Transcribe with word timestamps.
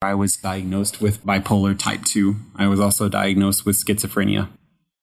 I 0.00 0.14
was 0.14 0.36
diagnosed 0.36 1.00
with 1.00 1.24
bipolar 1.26 1.76
type 1.76 2.04
2. 2.04 2.36
I 2.54 2.68
was 2.68 2.78
also 2.78 3.08
diagnosed 3.08 3.66
with 3.66 3.74
schizophrenia. 3.76 4.48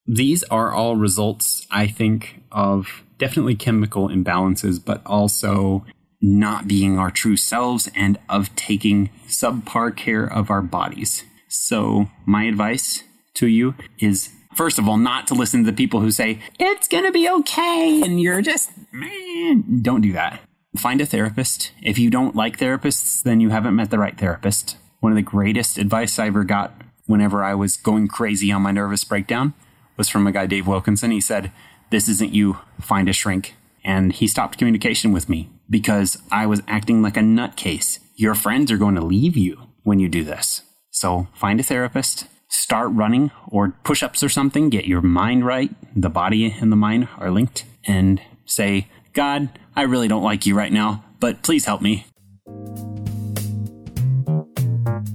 These 0.06 0.42
are 0.44 0.72
all 0.72 0.96
results, 0.96 1.66
I 1.70 1.86
think, 1.86 2.42
of 2.50 3.02
definitely 3.18 3.56
chemical 3.56 4.08
imbalances, 4.08 4.82
but 4.82 5.02
also 5.04 5.84
not 6.22 6.66
being 6.66 6.98
our 6.98 7.10
true 7.10 7.36
selves 7.36 7.90
and 7.94 8.18
of 8.30 8.54
taking 8.56 9.10
subpar 9.28 9.94
care 9.94 10.24
of 10.24 10.50
our 10.50 10.62
bodies. 10.62 11.24
So, 11.48 12.08
my 12.24 12.44
advice 12.44 13.02
to 13.34 13.48
you 13.48 13.74
is 13.98 14.30
first 14.54 14.78
of 14.78 14.88
all, 14.88 14.96
not 14.96 15.26
to 15.26 15.34
listen 15.34 15.62
to 15.64 15.70
the 15.70 15.76
people 15.76 16.00
who 16.00 16.10
say, 16.10 16.40
it's 16.58 16.88
going 16.88 17.04
to 17.04 17.12
be 17.12 17.28
okay. 17.28 18.00
And 18.02 18.18
you're 18.18 18.40
just, 18.40 18.70
man, 18.90 19.82
don't 19.82 20.00
do 20.00 20.12
that. 20.12 20.40
Find 20.78 21.02
a 21.02 21.06
therapist. 21.06 21.72
If 21.82 21.98
you 21.98 22.08
don't 22.08 22.34
like 22.34 22.56
therapists, 22.58 23.22
then 23.22 23.40
you 23.40 23.50
haven't 23.50 23.76
met 23.76 23.90
the 23.90 23.98
right 23.98 24.16
therapist. 24.16 24.78
One 25.06 25.12
of 25.12 25.16
the 25.16 25.22
greatest 25.22 25.78
advice 25.78 26.18
I 26.18 26.26
ever 26.26 26.42
got 26.42 26.74
whenever 27.06 27.44
I 27.44 27.54
was 27.54 27.76
going 27.76 28.08
crazy 28.08 28.50
on 28.50 28.62
my 28.62 28.72
nervous 28.72 29.04
breakdown 29.04 29.54
was 29.96 30.08
from 30.08 30.26
a 30.26 30.32
guy, 30.32 30.46
Dave 30.46 30.66
Wilkinson. 30.66 31.12
He 31.12 31.20
said, 31.20 31.52
This 31.90 32.08
isn't 32.08 32.34
you, 32.34 32.58
find 32.80 33.08
a 33.08 33.12
shrink. 33.12 33.54
And 33.84 34.12
he 34.12 34.26
stopped 34.26 34.58
communication 34.58 35.12
with 35.12 35.28
me 35.28 35.48
because 35.70 36.20
I 36.32 36.46
was 36.46 36.60
acting 36.66 37.02
like 37.02 37.16
a 37.16 37.20
nutcase. 37.20 38.00
Your 38.16 38.34
friends 38.34 38.72
are 38.72 38.78
going 38.78 38.96
to 38.96 39.00
leave 39.00 39.36
you 39.36 39.68
when 39.84 40.00
you 40.00 40.08
do 40.08 40.24
this. 40.24 40.62
So 40.90 41.28
find 41.34 41.60
a 41.60 41.62
therapist, 41.62 42.26
start 42.48 42.90
running 42.90 43.30
or 43.46 43.76
push 43.84 44.02
ups 44.02 44.24
or 44.24 44.28
something, 44.28 44.70
get 44.70 44.86
your 44.86 45.02
mind 45.02 45.46
right. 45.46 45.70
The 45.94 46.10
body 46.10 46.52
and 46.60 46.72
the 46.72 46.76
mind 46.76 47.06
are 47.16 47.30
linked, 47.30 47.64
and 47.86 48.20
say, 48.44 48.88
God, 49.12 49.56
I 49.76 49.82
really 49.82 50.08
don't 50.08 50.24
like 50.24 50.46
you 50.46 50.56
right 50.56 50.72
now, 50.72 51.04
but 51.20 51.44
please 51.44 51.64
help 51.64 51.80
me. 51.80 52.06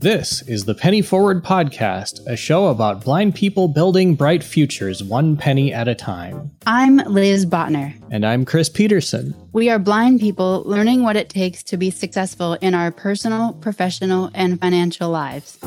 This 0.02 0.42
is 0.48 0.66
the 0.66 0.74
Penny 0.74 1.04
Forward 1.04 1.44
Podcast, 1.44 2.26
a 2.26 2.36
show 2.36 2.70
about 2.70 3.04
blind 3.04 3.36
people 3.36 3.68
building 3.68 4.16
bright 4.16 4.44
futures 4.44 5.04
one 5.04 5.38
penny 5.38 5.72
at 5.72 5.88
a 5.88 5.94
time. 5.94 6.50
I'm 6.66 6.98
Liz 6.98 7.46
Botner. 7.46 7.94
And 8.10 8.26
I'm 8.26 8.44
Chris 8.44 8.68
Peterson. 8.68 9.36
We 9.54 9.70
are 9.70 9.78
blind 9.78 10.20
people 10.20 10.64
learning 10.66 11.04
what 11.04 11.18
it 11.18 11.30
takes 11.30 11.62
to 11.66 11.78
be 11.78 11.92
successful 11.92 12.54
in 12.62 12.74
our 12.74 12.90
personal, 12.90 13.54
professional, 13.54 14.32
and 14.34 14.60
financial 14.60 15.12
lives. 15.12 15.60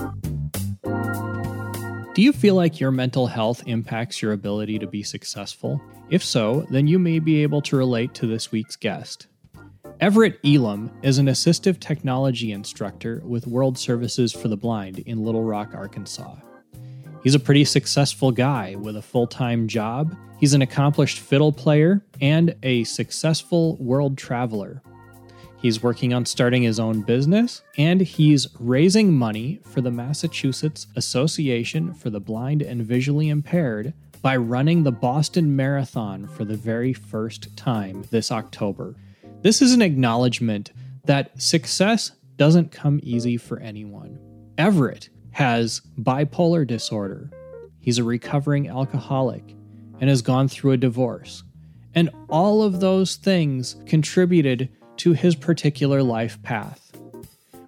Do 0.83 2.21
you 2.21 2.33
feel 2.33 2.57
like 2.57 2.81
your 2.81 2.91
mental 2.91 3.29
health 3.29 3.63
impacts 3.67 4.21
your 4.21 4.33
ability 4.33 4.81
to 4.81 4.89
be 4.89 5.05
successful? 5.05 5.81
If 6.11 6.25
so, 6.25 6.67
then 6.71 6.89
you 6.89 6.99
may 6.99 7.21
be 7.21 7.45
able 7.45 7.63
to 7.63 7.77
relate 7.77 8.15
to 8.15 8.27
this 8.27 8.51
week's 8.51 8.75
guest. 8.75 9.29
Everett 10.01 10.39
Elam 10.45 10.91
is 11.03 11.19
an 11.19 11.27
assistive 11.27 11.79
technology 11.79 12.53
instructor 12.53 13.23
with 13.25 13.47
World 13.47 13.79
Services 13.79 14.33
for 14.33 14.49
the 14.49 14.57
Blind 14.57 14.99
in 14.99 15.25
Little 15.25 15.45
Rock, 15.45 15.73
Arkansas. 15.73 16.37
He's 17.23 17.35
a 17.35 17.41
pretty 17.41 17.65
successful 17.65 18.31
guy 18.31 18.75
with 18.75 18.97
a 18.97 19.03
full 19.03 19.27
time 19.27 19.69
job. 19.69 20.17
He's 20.39 20.53
an 20.53 20.63
accomplished 20.63 21.21
fiddle 21.21 21.53
player 21.53 22.05
and 22.21 22.55
a 22.63 22.85
successful 22.85 23.77
world 23.77 24.19
traveler. 24.19 24.83
He's 25.57 25.83
working 25.83 26.13
on 26.13 26.27
starting 26.27 26.65
his 26.65 26.79
own 26.79 27.01
business, 27.01 27.63
and 27.79 28.01
he's 28.03 28.49
raising 28.61 29.13
money 29.13 29.61
for 29.65 29.81
the 29.81 29.91
Massachusetts 29.91 30.87
Association 30.97 31.95
for 31.95 32.11
the 32.11 32.21
Blind 32.21 32.61
and 32.61 32.83
Visually 32.83 33.31
Impaired 33.31 33.95
by 34.21 34.37
running 34.37 34.83
the 34.83 34.93
Boston 34.93 35.55
Marathon 35.57 36.27
for 36.27 36.45
the 36.45 36.57
very 36.57 36.93
first 36.93 37.57
time 37.57 38.05
this 38.11 38.31
October. 38.31 38.97
This 39.45 39.61
is 39.61 39.75
an 39.75 39.83
acknowledgement 39.83 40.73
that 41.05 41.39
success 41.39 42.13
doesn't 42.39 42.73
come 42.73 42.99
easy 43.03 43.37
for 43.37 43.61
anyone. 43.61 44.19
Everett 44.57 45.11
has 45.33 45.83
bipolar 45.99 46.67
disorder. 46.67 47.31
He's 47.79 47.99
a 47.99 48.05
recovering 48.05 48.71
alcoholic 48.71 49.55
and 50.01 50.09
has 50.09 50.23
gone 50.23 50.49
through 50.49 50.73
a 50.73 50.79
divorce. 50.79 51.43
And 51.95 52.09
all 52.31 52.63
of 52.63 52.81
those 52.81 53.17
things 53.17 53.77
contributed 53.85 54.71
to 54.97 55.13
his 55.13 55.35
particular 55.35 56.03
life 56.03 56.43
path. 56.43 56.97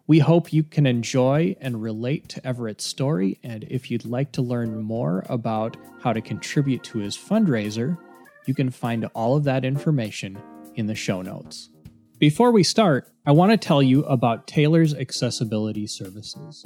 We 0.07 0.21
hope 0.21 0.55
you 0.55 0.63
can 0.63 0.87
enjoy 0.87 1.57
and 1.61 1.83
relate 1.83 2.27
to 2.31 2.47
Everett's 2.47 2.87
story. 2.87 3.39
And 3.43 3.65
if 3.65 3.91
you'd 3.91 4.07
like 4.07 4.33
to 4.33 4.41
learn 4.41 4.81
more 4.81 5.27
about 5.29 5.77
how 6.01 6.15
to 6.15 6.23
contribute 6.23 6.85
to 6.85 7.01
his 7.01 7.19
fundraiser, 7.19 7.99
you 8.47 8.55
can 8.55 8.71
find 8.71 9.05
all 9.15 9.37
of 9.37 9.45
that 9.45 9.63
information 9.63 10.39
in 10.77 10.87
the 10.87 10.95
show 10.95 11.23
notes. 11.23 11.71
Before 12.19 12.51
we 12.51 12.63
start, 12.63 13.11
I 13.27 13.33
want 13.33 13.51
to 13.53 13.59
tell 13.59 13.83
you 13.83 14.05
about 14.05 14.47
Taylor's 14.47 14.95
accessibility 14.95 15.87
services. 15.87 16.65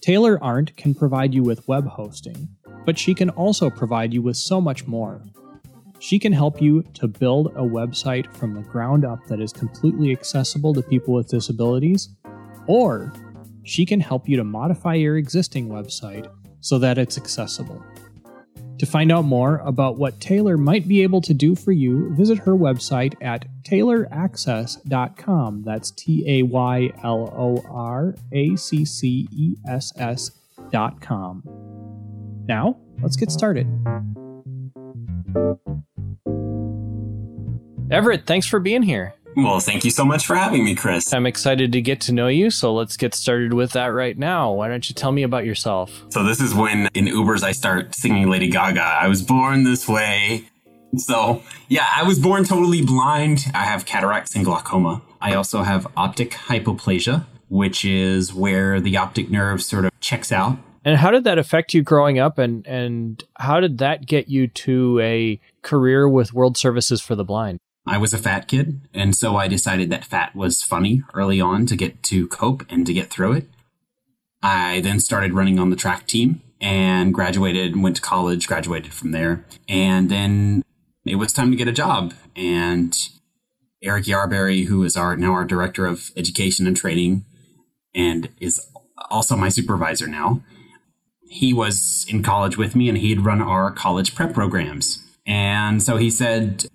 Taylor 0.00 0.38
Arndt 0.42 0.76
can 0.76 0.94
provide 0.94 1.34
you 1.34 1.42
with 1.42 1.66
web 1.66 1.86
hosting, 1.86 2.48
but 2.84 2.98
she 2.98 3.14
can 3.14 3.30
also 3.30 3.70
provide 3.70 4.12
you 4.12 4.22
with 4.22 4.36
so 4.36 4.60
much 4.60 4.86
more. 4.86 5.22
She 5.98 6.18
can 6.18 6.32
help 6.32 6.60
you 6.60 6.82
to 6.94 7.08
build 7.08 7.48
a 7.56 7.62
website 7.62 8.32
from 8.36 8.54
the 8.54 8.60
ground 8.60 9.04
up 9.04 9.18
that 9.28 9.40
is 9.40 9.52
completely 9.52 10.12
accessible 10.12 10.74
to 10.74 10.82
people 10.82 11.14
with 11.14 11.28
disabilities, 11.28 12.10
or 12.66 13.12
she 13.64 13.86
can 13.86 13.98
help 13.98 14.28
you 14.28 14.36
to 14.36 14.44
modify 14.44 14.94
your 14.94 15.16
existing 15.16 15.68
website 15.68 16.30
so 16.60 16.78
that 16.78 16.98
it's 16.98 17.16
accessible. 17.16 17.82
To 18.78 18.86
find 18.86 19.10
out 19.10 19.24
more 19.24 19.56
about 19.64 19.96
what 19.96 20.20
Taylor 20.20 20.58
might 20.58 20.86
be 20.86 21.02
able 21.02 21.22
to 21.22 21.32
do 21.32 21.54
for 21.54 21.72
you, 21.72 22.14
visit 22.14 22.40
her 22.40 22.52
website 22.52 23.14
at 23.22 23.46
tayloraccess.com. 23.62 25.62
That's 25.62 25.90
T 25.92 26.22
A 26.26 26.42
Y 26.42 26.90
L 27.02 27.32
O 27.34 27.64
R 27.70 28.14
A 28.32 28.54
C 28.56 28.84
C 28.84 29.26
E 29.32 29.54
S 29.66 29.94
S.com. 29.96 31.42
Now, 32.46 32.76
let's 33.00 33.16
get 33.16 33.32
started. 33.32 33.66
Everett, 37.90 38.26
thanks 38.26 38.46
for 38.46 38.60
being 38.60 38.82
here. 38.82 39.14
Well, 39.36 39.60
thank 39.60 39.84
you 39.84 39.90
so 39.90 40.04
much 40.04 40.26
for 40.26 40.34
having 40.34 40.64
me, 40.64 40.74
Chris. 40.74 41.12
I'm 41.12 41.26
excited 41.26 41.72
to 41.72 41.82
get 41.82 42.00
to 42.02 42.12
know 42.12 42.26
you, 42.26 42.50
so 42.50 42.72
let's 42.72 42.96
get 42.96 43.14
started 43.14 43.52
with 43.52 43.72
that 43.72 43.88
right 43.88 44.16
now. 44.16 44.52
Why 44.52 44.68
don't 44.68 44.88
you 44.88 44.94
tell 44.94 45.12
me 45.12 45.24
about 45.24 45.44
yourself? 45.44 46.06
So, 46.08 46.24
this 46.24 46.40
is 46.40 46.54
when 46.54 46.88
in 46.94 47.04
Ubers 47.04 47.42
I 47.42 47.52
start 47.52 47.94
singing 47.94 48.30
Lady 48.30 48.48
Gaga. 48.48 48.80
I 48.80 49.08
was 49.08 49.22
born 49.22 49.64
this 49.64 49.86
way. 49.86 50.48
So, 50.96 51.42
yeah, 51.68 51.86
I 51.94 52.04
was 52.04 52.18
born 52.18 52.44
totally 52.44 52.80
blind. 52.80 53.44
I 53.52 53.64
have 53.64 53.84
cataracts 53.84 54.34
and 54.34 54.42
glaucoma. 54.42 55.02
I 55.20 55.34
also 55.34 55.62
have 55.62 55.86
optic 55.98 56.30
hypoplasia, 56.30 57.26
which 57.48 57.84
is 57.84 58.32
where 58.32 58.80
the 58.80 58.96
optic 58.96 59.30
nerve 59.30 59.62
sort 59.62 59.84
of 59.84 60.00
checks 60.00 60.32
out. 60.32 60.56
And 60.82 60.96
how 60.96 61.10
did 61.10 61.24
that 61.24 61.36
affect 61.36 61.74
you 61.74 61.82
growing 61.82 62.18
up 62.18 62.38
and 62.38 62.66
and 62.66 63.22
how 63.36 63.60
did 63.60 63.78
that 63.78 64.06
get 64.06 64.28
you 64.28 64.46
to 64.46 65.00
a 65.00 65.40
career 65.60 66.08
with 66.08 66.32
World 66.32 66.56
Services 66.56 67.02
for 67.02 67.14
the 67.14 67.24
Blind? 67.24 67.58
I 67.86 67.98
was 67.98 68.12
a 68.12 68.18
fat 68.18 68.48
kid, 68.48 68.80
and 68.92 69.14
so 69.14 69.36
I 69.36 69.46
decided 69.46 69.90
that 69.90 70.04
fat 70.04 70.34
was 70.34 70.62
funny 70.62 71.02
early 71.14 71.40
on 71.40 71.66
to 71.66 71.76
get 71.76 72.02
to 72.04 72.26
cope 72.28 72.64
and 72.68 72.84
to 72.86 72.92
get 72.92 73.10
through 73.10 73.34
it. 73.34 73.48
I 74.42 74.80
then 74.80 75.00
started 75.00 75.32
running 75.32 75.58
on 75.58 75.70
the 75.70 75.76
track 75.76 76.06
team 76.06 76.42
and 76.60 77.14
graduated 77.14 77.72
and 77.72 77.82
went 77.82 77.96
to 77.96 78.02
college, 78.02 78.48
graduated 78.48 78.92
from 78.92 79.12
there. 79.12 79.44
And 79.68 80.10
then 80.10 80.64
it 81.04 81.16
was 81.16 81.32
time 81.32 81.50
to 81.50 81.56
get 81.56 81.68
a 81.68 81.72
job. 81.72 82.14
And 82.34 82.96
Eric 83.82 84.04
Yarberry, 84.04 84.66
who 84.66 84.82
is 84.82 84.96
our 84.96 85.16
now 85.16 85.32
our 85.32 85.44
director 85.44 85.86
of 85.86 86.10
education 86.16 86.66
and 86.66 86.76
training 86.76 87.24
and 87.94 88.30
is 88.40 88.60
also 89.10 89.36
my 89.36 89.48
supervisor 89.48 90.06
now, 90.06 90.42
he 91.28 91.52
was 91.52 92.06
in 92.08 92.22
college 92.22 92.56
with 92.56 92.74
me 92.74 92.88
and 92.88 92.98
he'd 92.98 93.20
run 93.20 93.42
our 93.42 93.70
college 93.70 94.14
prep 94.14 94.32
programs. 94.32 95.02
And 95.26 95.82
so 95.82 95.96
he 95.96 96.10
said, 96.10 96.66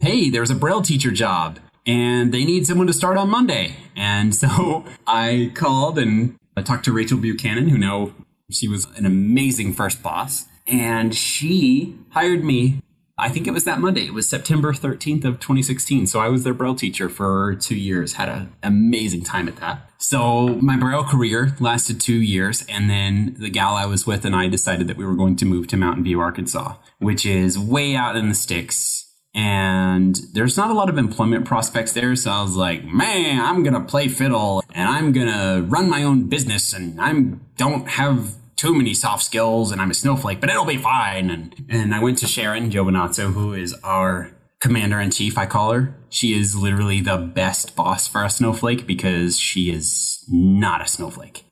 hey, 0.00 0.30
there's 0.30 0.50
a 0.50 0.54
Braille 0.54 0.82
teacher 0.82 1.10
job 1.10 1.58
and 1.86 2.32
they 2.32 2.44
need 2.44 2.66
someone 2.66 2.86
to 2.86 2.92
start 2.92 3.16
on 3.16 3.30
Monday. 3.30 3.76
And 3.96 4.34
so 4.34 4.84
I 5.06 5.50
called 5.54 5.98
and 5.98 6.36
I 6.56 6.62
talked 6.62 6.84
to 6.84 6.92
Rachel 6.92 7.18
Buchanan, 7.18 7.68
who 7.68 7.78
know 7.78 8.14
she 8.50 8.68
was 8.68 8.86
an 8.96 9.06
amazing 9.06 9.74
first 9.74 10.02
boss. 10.02 10.46
And 10.66 11.14
she 11.14 11.96
hired 12.10 12.44
me. 12.44 12.82
I 13.20 13.30
think 13.30 13.48
it 13.48 13.52
was 13.52 13.64
that 13.64 13.80
Monday. 13.80 14.04
It 14.04 14.14
was 14.14 14.28
September 14.28 14.72
13th 14.72 15.24
of 15.24 15.40
2016. 15.40 16.06
So 16.06 16.20
I 16.20 16.28
was 16.28 16.44
their 16.44 16.54
Braille 16.54 16.76
teacher 16.76 17.08
for 17.08 17.56
two 17.56 17.74
years. 17.74 18.12
Had 18.12 18.28
an 18.28 18.52
amazing 18.62 19.24
time 19.24 19.48
at 19.48 19.56
that. 19.56 19.90
So 19.98 20.48
my 20.60 20.76
Braille 20.76 21.02
career 21.02 21.56
lasted 21.58 22.00
two 22.00 22.20
years. 22.20 22.64
And 22.68 22.88
then 22.88 23.34
the 23.40 23.50
gal 23.50 23.74
I 23.74 23.86
was 23.86 24.06
with 24.06 24.24
and 24.24 24.36
I 24.36 24.46
decided 24.46 24.86
that 24.86 24.96
we 24.96 25.06
were 25.06 25.16
going 25.16 25.34
to 25.36 25.44
move 25.44 25.66
to 25.68 25.76
Mountain 25.76 26.04
View, 26.04 26.20
Arkansas, 26.20 26.76
which 26.98 27.26
is 27.26 27.58
way 27.58 27.96
out 27.96 28.14
in 28.14 28.28
the 28.28 28.34
sticks 28.34 29.07
and 29.34 30.18
there's 30.32 30.56
not 30.56 30.70
a 30.70 30.74
lot 30.74 30.88
of 30.88 30.98
employment 30.98 31.44
prospects 31.44 31.92
there. 31.92 32.16
So 32.16 32.30
I 32.30 32.42
was 32.42 32.56
like, 32.56 32.84
man, 32.84 33.40
I'm 33.40 33.62
gonna 33.62 33.84
play 33.84 34.08
fiddle 34.08 34.62
and 34.74 34.88
I'm 34.88 35.12
gonna 35.12 35.62
run 35.62 35.88
my 35.88 36.02
own 36.02 36.28
business 36.28 36.72
and 36.72 37.00
I'm 37.00 37.40
don't 37.56 37.88
have 37.88 38.34
too 38.56 38.74
many 38.74 38.94
soft 38.94 39.22
skills 39.22 39.70
and 39.70 39.80
I'm 39.80 39.90
a 39.90 39.94
snowflake, 39.94 40.40
but 40.40 40.50
it'll 40.50 40.64
be 40.64 40.76
fine. 40.76 41.30
And 41.30 41.66
and 41.68 41.94
I 41.94 42.00
went 42.00 42.18
to 42.18 42.26
Sharon 42.26 42.70
Giovinazzo, 42.70 43.32
who 43.32 43.54
is 43.54 43.74
our 43.84 44.32
commander 44.60 45.00
in 45.00 45.10
chief, 45.10 45.38
I 45.38 45.46
call 45.46 45.72
her. 45.72 45.94
She 46.10 46.38
is 46.38 46.56
literally 46.56 47.00
the 47.00 47.16
best 47.16 47.76
boss 47.76 48.08
for 48.08 48.24
a 48.24 48.30
snowflake 48.30 48.86
because 48.86 49.38
she 49.38 49.70
is 49.70 50.24
not 50.28 50.82
a 50.82 50.88
snowflake. 50.88 51.44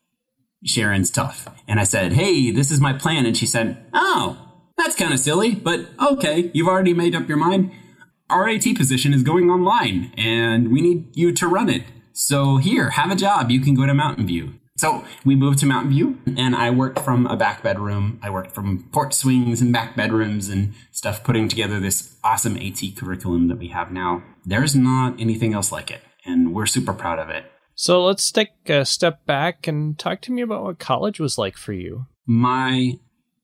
Sharon's 0.64 1.11
tough. 1.11 1.49
And 1.69 1.79
I 1.79 1.84
said, 1.84 2.14
Hey, 2.14 2.50
this 2.50 2.70
is 2.70 2.81
my 2.81 2.93
plan. 2.93 3.26
And 3.26 3.37
she 3.37 3.46
said, 3.46 3.84
Oh, 3.93 4.45
that's 4.86 4.96
kind 4.96 5.12
of 5.12 5.18
silly, 5.18 5.52
but 5.52 5.88
okay, 6.00 6.48
you've 6.54 6.68
already 6.68 6.94
made 6.94 7.16
up 7.16 7.28
your 7.28 7.38
mind. 7.38 7.72
Our 8.30 8.48
AT 8.48 8.62
position 8.76 9.12
is 9.12 9.24
going 9.24 9.50
online 9.50 10.12
and 10.16 10.70
we 10.70 10.80
need 10.80 11.16
you 11.16 11.32
to 11.32 11.48
run 11.48 11.68
it. 11.68 11.82
So 12.12 12.58
here, 12.58 12.90
have 12.90 13.10
a 13.10 13.16
job. 13.16 13.50
You 13.50 13.58
can 13.58 13.74
go 13.74 13.84
to 13.84 13.92
Mountain 13.92 14.28
View. 14.28 14.54
So 14.76 15.04
we 15.24 15.34
moved 15.34 15.58
to 15.58 15.66
Mountain 15.66 15.90
View 15.90 16.20
and 16.36 16.54
I 16.54 16.70
worked 16.70 17.00
from 17.00 17.26
a 17.26 17.36
back 17.36 17.64
bedroom. 17.64 18.20
I 18.22 18.30
worked 18.30 18.54
from 18.54 18.88
porch 18.92 19.12
swings 19.12 19.60
and 19.60 19.72
back 19.72 19.96
bedrooms 19.96 20.48
and 20.48 20.72
stuff, 20.92 21.24
putting 21.24 21.48
together 21.48 21.80
this 21.80 22.16
awesome 22.22 22.56
AT 22.56 22.80
curriculum 22.96 23.48
that 23.48 23.58
we 23.58 23.68
have 23.68 23.90
now. 23.90 24.22
There's 24.44 24.76
not 24.76 25.20
anything 25.20 25.52
else 25.52 25.72
like 25.72 25.90
it. 25.90 26.02
And 26.24 26.54
we're 26.54 26.66
super 26.66 26.92
proud 26.92 27.18
of 27.18 27.28
it. 27.28 27.44
So 27.74 28.04
let's 28.04 28.30
take 28.30 28.50
a 28.68 28.84
step 28.84 29.26
back 29.26 29.66
and 29.66 29.98
talk 29.98 30.20
to 30.22 30.32
me 30.32 30.42
about 30.42 30.62
what 30.62 30.78
college 30.78 31.18
was 31.18 31.38
like 31.38 31.56
for 31.56 31.72
you. 31.72 32.06
My 32.24 32.98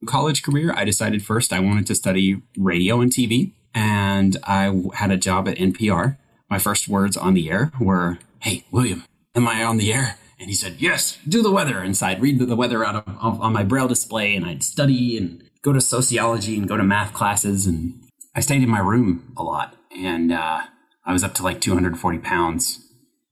college 0.06 0.42
career, 0.42 0.72
I 0.76 0.84
decided 0.84 1.24
first 1.24 1.52
I 1.52 1.60
wanted 1.60 1.86
to 1.86 1.94
study 1.94 2.42
radio 2.56 3.00
and 3.00 3.10
TV. 3.10 3.52
And 3.74 4.36
I 4.44 4.82
had 4.94 5.10
a 5.10 5.16
job 5.16 5.48
at 5.48 5.56
NPR. 5.56 6.16
My 6.50 6.58
first 6.58 6.88
words 6.88 7.16
on 7.16 7.34
the 7.34 7.50
air 7.50 7.72
were, 7.80 8.18
Hey, 8.40 8.64
William, 8.70 9.04
am 9.34 9.48
I 9.48 9.64
on 9.64 9.78
the 9.78 9.92
air? 9.92 10.18
And 10.38 10.50
he 10.50 10.54
said, 10.54 10.76
Yes, 10.78 11.18
do 11.26 11.42
the 11.42 11.50
weather. 11.50 11.78
And 11.78 11.96
so 11.96 12.06
I'd 12.06 12.20
read 12.20 12.38
the 12.38 12.56
weather 12.56 12.84
out 12.84 12.96
of, 13.06 13.40
on 13.40 13.52
my 13.52 13.62
braille 13.62 13.88
display 13.88 14.34
and 14.34 14.44
I'd 14.44 14.62
study 14.62 15.16
and 15.16 15.42
go 15.62 15.72
to 15.72 15.80
sociology 15.80 16.58
and 16.58 16.68
go 16.68 16.76
to 16.76 16.82
math 16.82 17.14
classes. 17.14 17.66
And 17.66 18.02
I 18.34 18.40
stayed 18.40 18.62
in 18.62 18.68
my 18.68 18.80
room 18.80 19.32
a 19.36 19.42
lot. 19.42 19.76
And 19.96 20.32
uh, 20.32 20.62
I 21.04 21.12
was 21.12 21.24
up 21.24 21.34
to 21.34 21.42
like 21.42 21.60
240 21.60 22.18
pounds. 22.18 22.86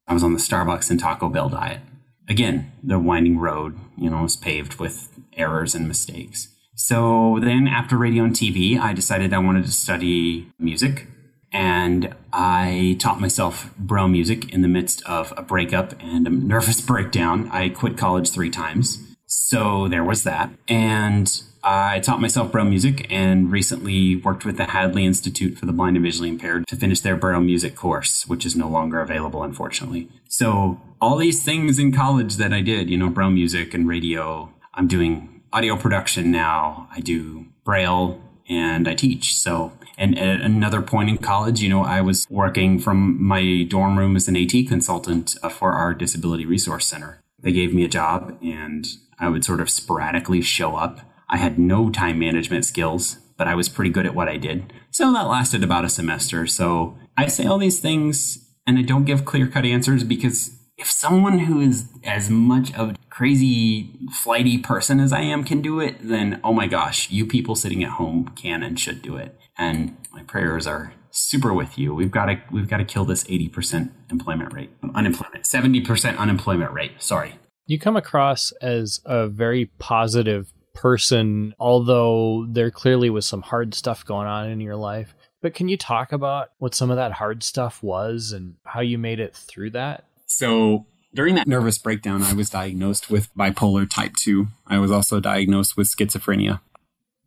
I 0.06 0.14
was 0.14 0.22
on 0.22 0.32
the 0.32 0.40
Starbucks 0.40 0.90
and 0.90 0.98
Taco 0.98 1.28
Bell 1.28 1.48
diet. 1.48 1.80
Again, 2.28 2.72
the 2.82 2.98
winding 2.98 3.38
road, 3.38 3.78
you 3.98 4.08
know, 4.08 4.22
was 4.22 4.36
paved 4.36 4.76
with 4.76 5.08
errors 5.36 5.74
and 5.74 5.88
mistakes. 5.88 6.48
So 6.80 7.38
then 7.42 7.68
after 7.68 7.98
radio 7.98 8.24
and 8.24 8.34
TV, 8.34 8.80
I 8.80 8.94
decided 8.94 9.34
I 9.34 9.38
wanted 9.38 9.66
to 9.66 9.70
study 9.70 10.50
music 10.58 11.06
and 11.52 12.14
I 12.32 12.96
taught 12.98 13.20
myself 13.20 13.70
Braille 13.76 14.08
music 14.08 14.50
in 14.50 14.62
the 14.62 14.68
midst 14.68 15.04
of 15.04 15.34
a 15.36 15.42
breakup 15.42 15.92
and 16.00 16.26
a 16.26 16.30
nervous 16.30 16.80
breakdown. 16.92 17.50
I 17.52 17.68
quit 17.68 17.98
college 17.98 18.30
three 18.30 18.48
times. 18.48 18.98
So 19.26 19.88
there 19.88 20.02
was 20.02 20.24
that. 20.24 20.52
And 20.68 21.30
I 21.62 22.00
taught 22.00 22.18
myself 22.18 22.50
Braille 22.50 22.64
music 22.64 23.06
and 23.12 23.52
recently 23.52 24.16
worked 24.16 24.46
with 24.46 24.56
the 24.56 24.64
Hadley 24.64 25.04
Institute 25.04 25.58
for 25.58 25.66
the 25.66 25.74
Blind 25.74 25.96
and 25.96 26.04
Visually 26.04 26.30
Impaired 26.30 26.66
to 26.68 26.76
finish 26.76 27.00
their 27.00 27.14
Braille 27.14 27.42
music 27.42 27.76
course, 27.76 28.26
which 28.26 28.46
is 28.46 28.56
no 28.56 28.70
longer 28.70 29.02
available, 29.02 29.42
unfortunately. 29.42 30.08
So 30.28 30.80
all 30.98 31.18
these 31.18 31.44
things 31.44 31.78
in 31.78 31.92
college 31.92 32.36
that 32.36 32.54
I 32.54 32.62
did, 32.62 32.88
you 32.88 32.96
know, 32.96 33.10
Braille 33.10 33.30
music 33.30 33.74
and 33.74 33.86
radio, 33.86 34.50
I'm 34.72 34.88
doing 34.88 35.39
audio 35.52 35.76
production 35.76 36.30
now. 36.30 36.88
I 36.94 37.00
do 37.00 37.46
Braille 37.64 38.20
and 38.48 38.88
I 38.88 38.94
teach. 38.94 39.36
So 39.36 39.72
and 40.00 40.18
at 40.18 40.40
another 40.40 40.80
point 40.80 41.10
in 41.10 41.18
college, 41.18 41.60
you 41.60 41.68
know, 41.68 41.84
I 41.84 42.00
was 42.00 42.26
working 42.30 42.78
from 42.78 43.22
my 43.22 43.64
dorm 43.68 43.98
room 43.98 44.16
as 44.16 44.28
an 44.28 44.36
AT 44.36 44.52
consultant 44.66 45.36
uh, 45.42 45.50
for 45.50 45.72
our 45.72 45.92
disability 45.92 46.46
resource 46.46 46.86
center. 46.86 47.20
They 47.42 47.52
gave 47.52 47.74
me 47.74 47.84
a 47.84 47.88
job 47.88 48.38
and 48.42 48.86
I 49.18 49.28
would 49.28 49.44
sort 49.44 49.60
of 49.60 49.68
sporadically 49.68 50.40
show 50.40 50.76
up. 50.76 51.00
I 51.28 51.36
had 51.36 51.58
no 51.58 51.90
time 51.90 52.18
management 52.18 52.64
skills, 52.64 53.18
but 53.36 53.46
I 53.46 53.54
was 53.54 53.68
pretty 53.68 53.90
good 53.90 54.06
at 54.06 54.14
what 54.14 54.28
I 54.28 54.36
did. 54.36 54.72
So 54.90 55.12
that 55.12 55.28
lasted 55.28 55.62
about 55.62 55.84
a 55.84 55.90
semester. 55.90 56.46
So 56.46 56.96
I 57.16 57.26
say 57.26 57.46
all 57.46 57.58
these 57.58 57.80
things 57.80 58.50
and 58.66 58.78
I 58.78 58.82
don't 58.82 59.04
give 59.04 59.24
clear 59.24 59.46
cut 59.46 59.64
answers 59.64 60.02
because 60.02 60.58
if 60.78 60.90
someone 60.90 61.40
who 61.40 61.60
is 61.60 61.88
as 62.04 62.30
much 62.30 62.72
of 62.74 62.96
crazy 63.20 63.90
flighty 64.10 64.56
person 64.56 64.98
as 64.98 65.12
I 65.12 65.20
am 65.20 65.44
can 65.44 65.60
do 65.60 65.78
it, 65.78 65.96
then 66.00 66.40
oh 66.42 66.54
my 66.54 66.66
gosh, 66.66 67.10
you 67.10 67.26
people 67.26 67.54
sitting 67.54 67.84
at 67.84 67.90
home 67.90 68.32
can 68.34 68.62
and 68.62 68.80
should 68.80 69.02
do 69.02 69.16
it 69.16 69.38
and 69.58 69.94
my 70.10 70.22
prayers 70.22 70.66
are 70.66 70.94
super 71.10 71.52
with 71.52 71.76
you. 71.76 71.94
We've 71.94 72.10
got 72.10 72.26
to 72.26 72.40
we've 72.50 72.66
got 72.66 72.78
to 72.78 72.84
kill 72.86 73.04
this 73.04 73.24
80% 73.24 73.90
employment 74.10 74.54
rate. 74.54 74.70
Unemployment. 74.94 75.44
70% 75.44 76.16
unemployment 76.16 76.72
rate. 76.72 76.92
Sorry. 76.96 77.34
You 77.66 77.78
come 77.78 77.94
across 77.94 78.52
as 78.62 79.02
a 79.04 79.28
very 79.28 79.66
positive 79.78 80.54
person, 80.72 81.54
although 81.58 82.46
there 82.48 82.70
clearly 82.70 83.10
was 83.10 83.26
some 83.26 83.42
hard 83.42 83.74
stuff 83.74 84.02
going 84.02 84.28
on 84.28 84.48
in 84.48 84.62
your 84.62 84.76
life. 84.76 85.14
But 85.42 85.52
can 85.52 85.68
you 85.68 85.76
talk 85.76 86.10
about 86.10 86.52
what 86.56 86.74
some 86.74 86.90
of 86.90 86.96
that 86.96 87.12
hard 87.12 87.42
stuff 87.42 87.82
was 87.82 88.32
and 88.32 88.54
how 88.64 88.80
you 88.80 88.96
made 88.96 89.20
it 89.20 89.36
through 89.36 89.72
that? 89.72 90.04
So, 90.24 90.86
during 91.14 91.34
that 91.34 91.46
nervous 91.46 91.78
breakdown, 91.78 92.22
I 92.22 92.32
was 92.32 92.50
diagnosed 92.50 93.10
with 93.10 93.34
bipolar 93.34 93.88
type 93.88 94.14
2. 94.22 94.46
I 94.66 94.78
was 94.78 94.90
also 94.90 95.20
diagnosed 95.20 95.76
with 95.76 95.88
schizophrenia 95.88 96.60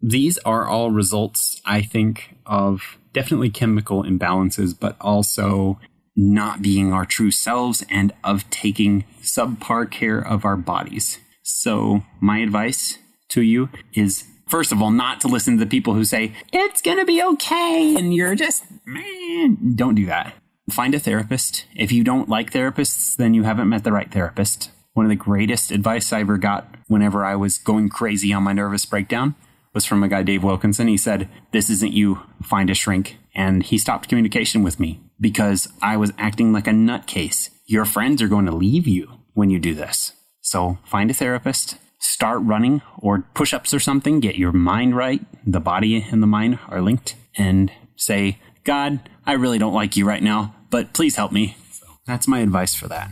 these 0.04 0.38
are 0.40 0.68
all 0.68 0.92
results, 0.92 1.62
I 1.66 1.82
think, 1.82 2.36
of 2.46 2.98
definitely 3.14 3.50
chemical 3.50 4.04
imbalances, 4.04 4.78
but 4.78 4.98
also 5.00 5.80
not 6.16 6.62
being 6.62 6.92
our 6.92 7.06
true 7.06 7.32
selves 7.32 7.84
and 7.90 8.12
of 8.24 8.48
taking 8.50 9.06
subpar 9.22 9.90
care 9.90 10.20
of 10.20 10.44
our 10.44 10.58
bodies. 10.58 11.20
So, 11.42 12.04
my 12.20 12.40
advice 12.40 13.00
to 13.30 13.42
you 13.42 13.70
is 13.94 14.26
first 14.48 14.74
of 14.74 14.82
all, 14.82 14.92
not 14.92 15.22
to 15.22 15.28
listen 15.30 15.58
to 15.58 15.64
the 15.64 15.70
people 15.70 15.94
who 15.94 16.04
say, 16.04 16.34
it's 16.52 16.82
going 16.82 17.00
to 17.00 17.06
be 17.06 17.24
okay. 17.24 17.96
And 17.98 18.14
you're 18.14 18.36
just, 18.36 18.66
man, 18.86 19.74
don't 19.76 19.96
do 19.96 20.06
that. 20.08 20.36
Find 20.72 20.96
a 20.96 21.00
therapist. 21.00 21.66
If 21.76 21.92
you 21.92 22.04
don't 22.04 22.30
like 22.30 22.52
therapists, 22.52 23.16
then 23.16 23.34
you 23.34 23.44
haven't 23.44 23.70
met 23.70 23.84
the 23.84 23.92
right 23.92 24.12
therapist. 24.12 24.72
One 24.94 25.06
of 25.06 25.10
the 25.10 25.16
greatest 25.16 25.72
advice 25.72 26.14
I 26.14 26.22
ever 26.22 26.38
got 26.38 26.68
whenever 26.88 27.26
I 27.26 27.36
was 27.36 27.58
going 27.58 27.90
crazy 27.90 28.32
on 28.32 28.44
my 28.44 28.54
nervous 28.54 28.86
breakdown 28.86 29.36
was 29.74 29.86
from 29.86 30.04
a 30.04 30.08
guy, 30.08 30.24
Dave 30.24 30.44
Wilkinson. 30.44 30.88
He 30.88 30.98
said, 30.98 31.28
This 31.52 31.70
isn't 31.70 31.94
you, 31.94 32.22
find 32.42 32.70
a 32.70 32.74
shrink. 32.74 33.18
And 33.36 33.64
he 33.64 33.78
stopped 33.78 34.08
communication 34.08 34.64
with 34.64 34.80
me 34.80 35.02
because 35.20 35.68
I 35.82 35.98
was 35.98 36.14
acting 36.18 36.54
like 36.54 36.68
a 36.68 36.72
nutcase. 36.72 37.50
Your 37.66 37.86
friends 37.86 38.22
are 38.22 38.28
going 38.28 38.46
to 38.46 38.56
leave 38.56 38.88
you 38.88 39.20
when 39.34 39.50
you 39.50 39.60
do 39.60 39.74
this. 39.74 40.14
So 40.42 40.78
find 40.86 41.10
a 41.10 41.14
therapist, 41.14 41.78
start 42.00 42.40
running 42.42 42.82
or 43.00 43.26
push 43.34 43.54
ups 43.54 43.74
or 43.74 43.80
something, 43.80 44.20
get 44.20 44.36
your 44.36 44.52
mind 44.52 44.96
right. 44.96 45.22
The 45.46 45.60
body 45.60 46.06
and 46.10 46.22
the 46.22 46.28
mind 46.28 46.60
are 46.68 46.82
linked, 46.82 47.16
and 47.38 47.72
say, 47.96 48.40
God, 48.64 49.10
I 49.26 49.34
really 49.34 49.58
don't 49.58 49.74
like 49.74 49.96
you 49.96 50.06
right 50.06 50.24
now, 50.24 50.56
but 50.70 50.94
please 50.94 51.16
help 51.16 51.32
me. 51.32 51.56
So 51.72 51.86
that's 52.06 52.28
my 52.28 52.40
advice 52.40 52.76
for 52.76 52.88
that. 52.90 53.10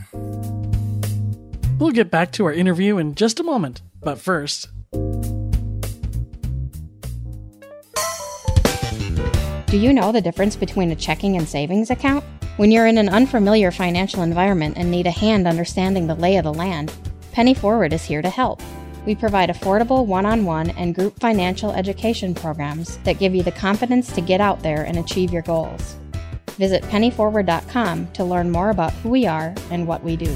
We'll 1.80 1.92
get 1.92 2.12
back 2.12 2.32
to 2.34 2.46
our 2.46 2.54
interview 2.54 2.98
in 2.98 3.16
just 3.16 3.40
a 3.40 3.44
moment, 3.44 3.82
but 4.02 4.20
first, 4.20 4.70
Do 9.72 9.78
you 9.78 9.94
know 9.94 10.12
the 10.12 10.20
difference 10.20 10.58
between 10.58 10.92
a 10.92 10.98
checking 10.98 11.38
and 11.38 11.48
savings 11.48 11.92
account? 11.92 12.26
When 12.58 12.72
you're 12.72 12.88
in 12.88 12.98
an 12.98 13.08
unfamiliar 13.08 13.72
financial 13.72 14.22
environment 14.22 14.76
and 14.76 14.92
need 14.92 15.08
a 15.08 15.12
hand 15.12 15.48
understanding 15.48 16.08
the 16.08 16.16
lay 16.16 16.36
of 16.36 16.44
the 16.44 16.54
land, 16.54 16.94
Penny 17.32 17.54
Forward 17.54 17.94
is 17.94 18.04
here 18.04 18.22
to 18.22 18.30
help. 18.30 18.62
We 19.06 19.16
provide 19.16 19.48
affordable 19.48 20.06
one 20.06 20.26
on 20.26 20.44
one 20.44 20.72
and 20.72 20.94
group 20.94 21.18
financial 21.22 21.72
education 21.72 22.36
programs 22.36 22.98
that 23.06 23.18
give 23.18 23.34
you 23.34 23.44
the 23.44 23.54
confidence 23.54 24.12
to 24.12 24.20
get 24.20 24.42
out 24.42 24.62
there 24.62 24.84
and 24.84 24.98
achieve 24.98 25.32
your 25.32 25.42
goals. 25.42 25.96
Visit 26.58 26.84
pennyforward.com 26.84 28.12
to 28.14 28.24
learn 28.24 28.52
more 28.52 28.70
about 28.70 28.94
who 28.94 29.10
we 29.10 29.26
are 29.26 29.54
and 29.70 29.88
what 29.88 30.04
we 30.04 30.16
do. 30.16 30.36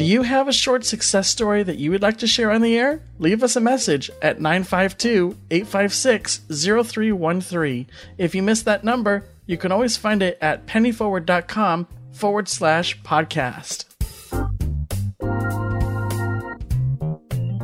Do 0.00 0.06
you 0.06 0.22
have 0.22 0.48
a 0.48 0.52
short 0.52 0.86
success 0.86 1.28
story 1.28 1.62
that 1.62 1.76
you 1.76 1.90
would 1.90 2.00
like 2.00 2.16
to 2.18 2.26
share 2.26 2.50
on 2.50 2.62
the 2.62 2.78
air? 2.78 3.02
Leave 3.18 3.42
us 3.42 3.54
a 3.54 3.60
message 3.60 4.10
at 4.22 4.40
952 4.40 5.36
856 5.50 6.40
0313. 6.48 7.86
If 8.16 8.34
you 8.34 8.42
missed 8.42 8.64
that 8.64 8.82
number, 8.82 9.26
you 9.44 9.58
can 9.58 9.72
always 9.72 9.98
find 9.98 10.22
it 10.22 10.38
at 10.40 10.66
pennyforward.com 10.66 11.86
forward 12.12 12.48
slash 12.48 12.98
podcast. 13.02 13.84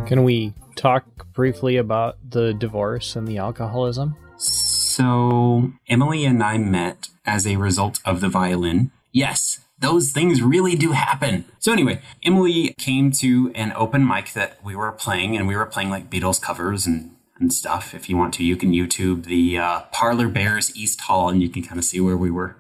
Can 0.07 0.23
we 0.23 0.53
talk 0.77 1.33
briefly 1.33 1.77
about 1.77 2.19
the 2.29 2.55
divorce 2.55 3.17
and 3.17 3.27
the 3.27 3.39
alcoholism? 3.39 4.17
So, 4.37 5.73
Emily 5.89 6.25
and 6.25 6.43
I 6.43 6.59
met 6.59 7.09
as 7.25 7.47
a 7.47 7.57
result 7.57 8.01
of 8.05 8.21
the 8.21 8.29
violin. 8.29 8.93
Yes, 9.13 9.65
those 9.79 10.13
things 10.13 10.43
really 10.43 10.75
do 10.75 10.93
happen. 10.93 11.45
So 11.59 11.73
anyway, 11.73 12.01
Emily 12.25 12.75
came 12.79 13.11
to 13.13 13.53
an 13.55 13.73
open 13.73 14.07
mic 14.07 14.33
that 14.33 14.63
we 14.65 14.77
were 14.77 14.93
playing, 14.93 15.37
and 15.37 15.47
we 15.49 15.57
were 15.57 15.67
playing 15.67 15.91
like 15.91 16.11
Beatles 16.11 16.41
covers 16.41 16.87
and 16.87 17.13
and 17.39 17.53
stuff. 17.53 17.95
If 17.95 18.09
you 18.09 18.17
want 18.17 18.35
to, 18.35 18.45
you 18.45 18.57
can 18.57 18.73
YouTube 18.73 19.25
the 19.25 19.59
uh, 19.59 19.81
Parlor 19.93 20.29
Bears 20.29 20.75
East 20.75 21.03
Hall, 21.03 21.29
and 21.29 21.43
you 21.43 21.49
can 21.49 21.63
kind 21.63 21.79
of 21.79 21.85
see 21.85 22.01
where 22.01 22.17
we 22.17 22.31
were. 22.31 22.57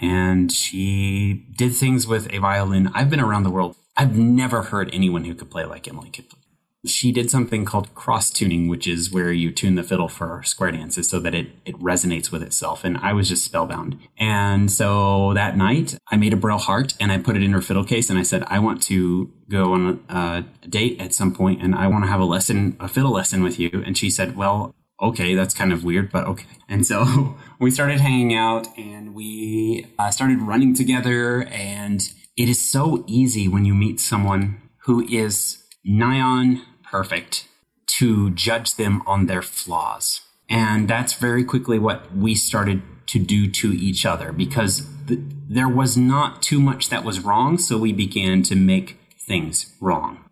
And 0.00 0.50
she 0.50 1.46
did 1.56 1.74
things 1.74 2.06
with 2.06 2.32
a 2.32 2.38
violin. 2.38 2.90
I've 2.94 3.10
been 3.10 3.20
around 3.20 3.44
the 3.44 3.50
world. 3.50 3.76
I've 3.96 4.16
never 4.16 4.62
heard 4.62 4.90
anyone 4.92 5.24
who 5.24 5.34
could 5.34 5.50
play 5.50 5.64
like 5.64 5.86
Emily 5.86 6.10
could 6.10 6.28
play. 6.28 6.40
She 6.86 7.12
did 7.12 7.30
something 7.30 7.64
called 7.64 7.94
cross 7.94 8.30
tuning, 8.30 8.68
which 8.68 8.86
is 8.86 9.10
where 9.10 9.32
you 9.32 9.50
tune 9.50 9.74
the 9.74 9.82
fiddle 9.82 10.08
for 10.08 10.42
square 10.44 10.70
dances 10.72 11.08
so 11.08 11.18
that 11.20 11.34
it, 11.34 11.48
it 11.64 11.78
resonates 11.78 12.30
with 12.30 12.42
itself. 12.42 12.84
And 12.84 12.98
I 12.98 13.12
was 13.12 13.28
just 13.28 13.44
spellbound. 13.44 13.98
And 14.18 14.70
so 14.70 15.32
that 15.34 15.56
night 15.56 15.96
I 16.10 16.16
made 16.16 16.32
a 16.32 16.36
braille 16.36 16.58
heart 16.58 16.94
and 17.00 17.10
I 17.10 17.18
put 17.18 17.36
it 17.36 17.42
in 17.42 17.52
her 17.52 17.62
fiddle 17.62 17.84
case 17.84 18.10
and 18.10 18.18
I 18.18 18.22
said, 18.22 18.44
I 18.46 18.58
want 18.58 18.82
to 18.84 19.32
go 19.48 19.72
on 19.72 20.04
a, 20.08 20.14
a 20.62 20.68
date 20.68 21.00
at 21.00 21.14
some 21.14 21.34
point 21.34 21.62
and 21.62 21.74
I 21.74 21.86
want 21.86 22.04
to 22.04 22.10
have 22.10 22.20
a 22.20 22.24
lesson, 22.24 22.76
a 22.80 22.88
fiddle 22.88 23.12
lesson 23.12 23.42
with 23.42 23.58
you. 23.58 23.82
And 23.84 23.96
she 23.96 24.10
said, 24.10 24.36
well, 24.36 24.74
okay, 25.00 25.34
that's 25.34 25.54
kind 25.54 25.72
of 25.72 25.84
weird, 25.84 26.10
but 26.10 26.26
okay. 26.26 26.46
And 26.68 26.86
so 26.86 27.36
we 27.60 27.70
started 27.70 28.00
hanging 28.00 28.34
out 28.34 28.66
and 28.78 29.14
we 29.14 29.86
uh, 29.98 30.10
started 30.10 30.40
running 30.40 30.74
together. 30.74 31.44
And 31.44 32.02
it 32.36 32.48
is 32.48 32.64
so 32.64 33.04
easy 33.06 33.48
when 33.48 33.64
you 33.64 33.74
meet 33.74 34.00
someone 34.00 34.60
who 34.84 35.06
is 35.06 35.62
nigh 35.84 36.20
on 36.20 36.62
perfect 36.94 37.48
to 37.86 38.30
judge 38.30 38.76
them 38.76 39.02
on 39.04 39.26
their 39.26 39.42
flaws. 39.42 40.20
And 40.48 40.86
that's 40.86 41.14
very 41.14 41.42
quickly 41.42 41.76
what 41.76 42.14
we 42.14 42.36
started 42.36 42.82
to 43.06 43.18
do 43.18 43.50
to 43.50 43.72
each 43.72 44.06
other 44.06 44.30
because 44.30 44.86
th- 45.08 45.18
there 45.48 45.68
was 45.68 45.96
not 45.96 46.40
too 46.40 46.60
much 46.60 46.90
that 46.90 47.02
was 47.02 47.18
wrong. 47.18 47.58
So 47.58 47.78
we 47.78 47.92
began 47.92 48.44
to 48.44 48.54
make 48.54 48.96
things 49.18 49.74
wrong. 49.80 50.24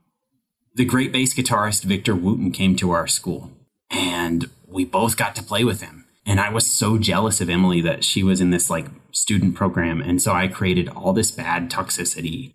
The 0.76 0.85
great 0.85 1.11
bass 1.11 1.35
guitarist 1.35 1.83
Victor 1.83 2.14
Wooten 2.14 2.52
came 2.52 2.76
to 2.76 2.92
our 2.92 3.09
school 3.09 3.50
and 3.90 4.49
we 4.64 4.85
both 4.85 5.16
got 5.16 5.35
to 5.35 5.42
play 5.42 5.64
with 5.64 5.81
him. 5.81 6.07
And 6.25 6.38
I 6.38 6.49
was 6.49 6.64
so 6.64 6.97
jealous 6.97 7.40
of 7.40 7.50
Emily 7.50 7.81
that 7.81 8.04
she 8.04 8.23
was 8.23 8.40
in 8.40 8.50
this 8.50 8.71
like 8.71 8.87
student 9.11 9.57
program. 9.57 10.00
And 10.00 10.23
so 10.23 10.33
I 10.33 10.47
created 10.47 10.88
all 10.90 11.12
this 11.12 11.33
bad 11.33 11.73
toxicity, 11.73 12.52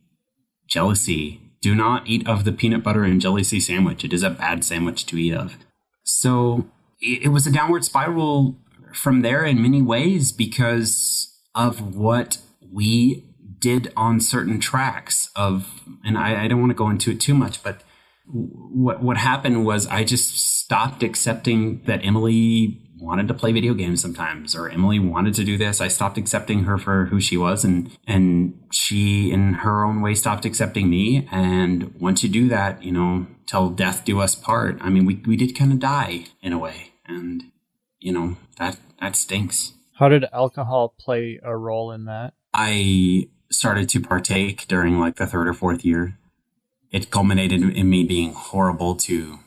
jealousy, 0.65 1.46
do 1.67 1.75
not 1.75 2.07
eat 2.07 2.25
of 2.25 2.45
the 2.45 2.53
peanut 2.53 2.81
butter 2.81 3.03
and 3.03 3.19
jelly 3.19 3.43
sea 3.43 3.59
sandwich. 3.59 4.05
It 4.05 4.13
is 4.13 4.23
a 4.23 4.29
bad 4.29 4.63
sandwich 4.63 5.05
to 5.07 5.17
eat 5.17 5.33
of. 5.33 5.57
So 6.03 6.65
it 7.01 7.29
was 7.33 7.45
a 7.45 7.51
downward 7.51 7.83
spiral 7.83 8.57
from 8.93 9.21
there 9.21 9.43
in 9.43 9.61
many 9.61 9.81
ways 9.81 10.31
because 10.31 11.27
of 11.53 11.93
what 11.93 12.37
we 12.71 13.25
did 13.59 13.91
on 13.97 14.21
certain 14.21 14.61
tracks 14.61 15.29
of 15.35 15.81
and 16.05 16.17
I, 16.17 16.45
I 16.45 16.47
don't 16.47 16.61
want 16.61 16.69
to 16.69 16.75
go 16.75 16.89
into 16.89 17.11
it 17.11 17.19
too 17.19 17.33
much 17.33 17.61
but 17.63 17.81
what 18.27 19.01
what 19.03 19.17
happened 19.17 19.65
was 19.65 19.87
I 19.87 20.03
just 20.03 20.37
stopped 20.37 21.03
accepting 21.03 21.81
that 21.85 22.05
Emily 22.05 22.86
wanted 22.99 23.27
to 23.27 23.33
play 23.33 23.51
video 23.51 23.73
games 23.73 24.01
sometimes 24.01 24.55
or 24.55 24.69
Emily 24.69 24.99
wanted 24.99 25.33
to 25.35 25.43
do 25.43 25.57
this. 25.57 25.81
I 25.81 25.87
stopped 25.87 26.17
accepting 26.17 26.63
her 26.63 26.77
for 26.77 27.05
who 27.05 27.19
she 27.19 27.37
was 27.37 27.63
and 27.63 27.95
and 28.07 28.59
she 28.71 29.31
in 29.31 29.53
her 29.53 29.83
own 29.83 30.01
way 30.01 30.15
stopped 30.15 30.45
accepting 30.45 30.89
me. 30.89 31.27
And 31.31 31.93
once 31.99 32.23
you 32.23 32.29
do 32.29 32.47
that, 32.49 32.83
you 32.83 32.91
know, 32.91 33.27
till 33.45 33.69
death 33.69 34.05
do 34.05 34.19
us 34.19 34.35
part. 34.35 34.77
I 34.81 34.89
mean 34.89 35.05
we 35.05 35.15
we 35.25 35.35
did 35.35 35.55
kind 35.55 35.71
of 35.71 35.79
die 35.79 36.25
in 36.41 36.53
a 36.53 36.57
way. 36.57 36.91
And 37.05 37.43
you 37.99 38.11
know, 38.11 38.37
that 38.57 38.77
that 38.99 39.15
stinks. 39.15 39.73
How 39.95 40.09
did 40.09 40.25
alcohol 40.31 40.93
play 40.99 41.39
a 41.43 41.55
role 41.57 41.91
in 41.91 42.05
that? 42.05 42.33
I 42.53 43.29
started 43.51 43.89
to 43.89 44.01
partake 44.01 44.67
during 44.67 44.99
like 44.99 45.15
the 45.15 45.27
third 45.27 45.47
or 45.47 45.53
fourth 45.53 45.85
year. 45.85 46.17
It 46.91 47.11
culminated 47.11 47.61
in 47.61 47.89
me 47.89 48.03
being 48.03 48.33
horrible 48.33 48.95
to 48.95 49.39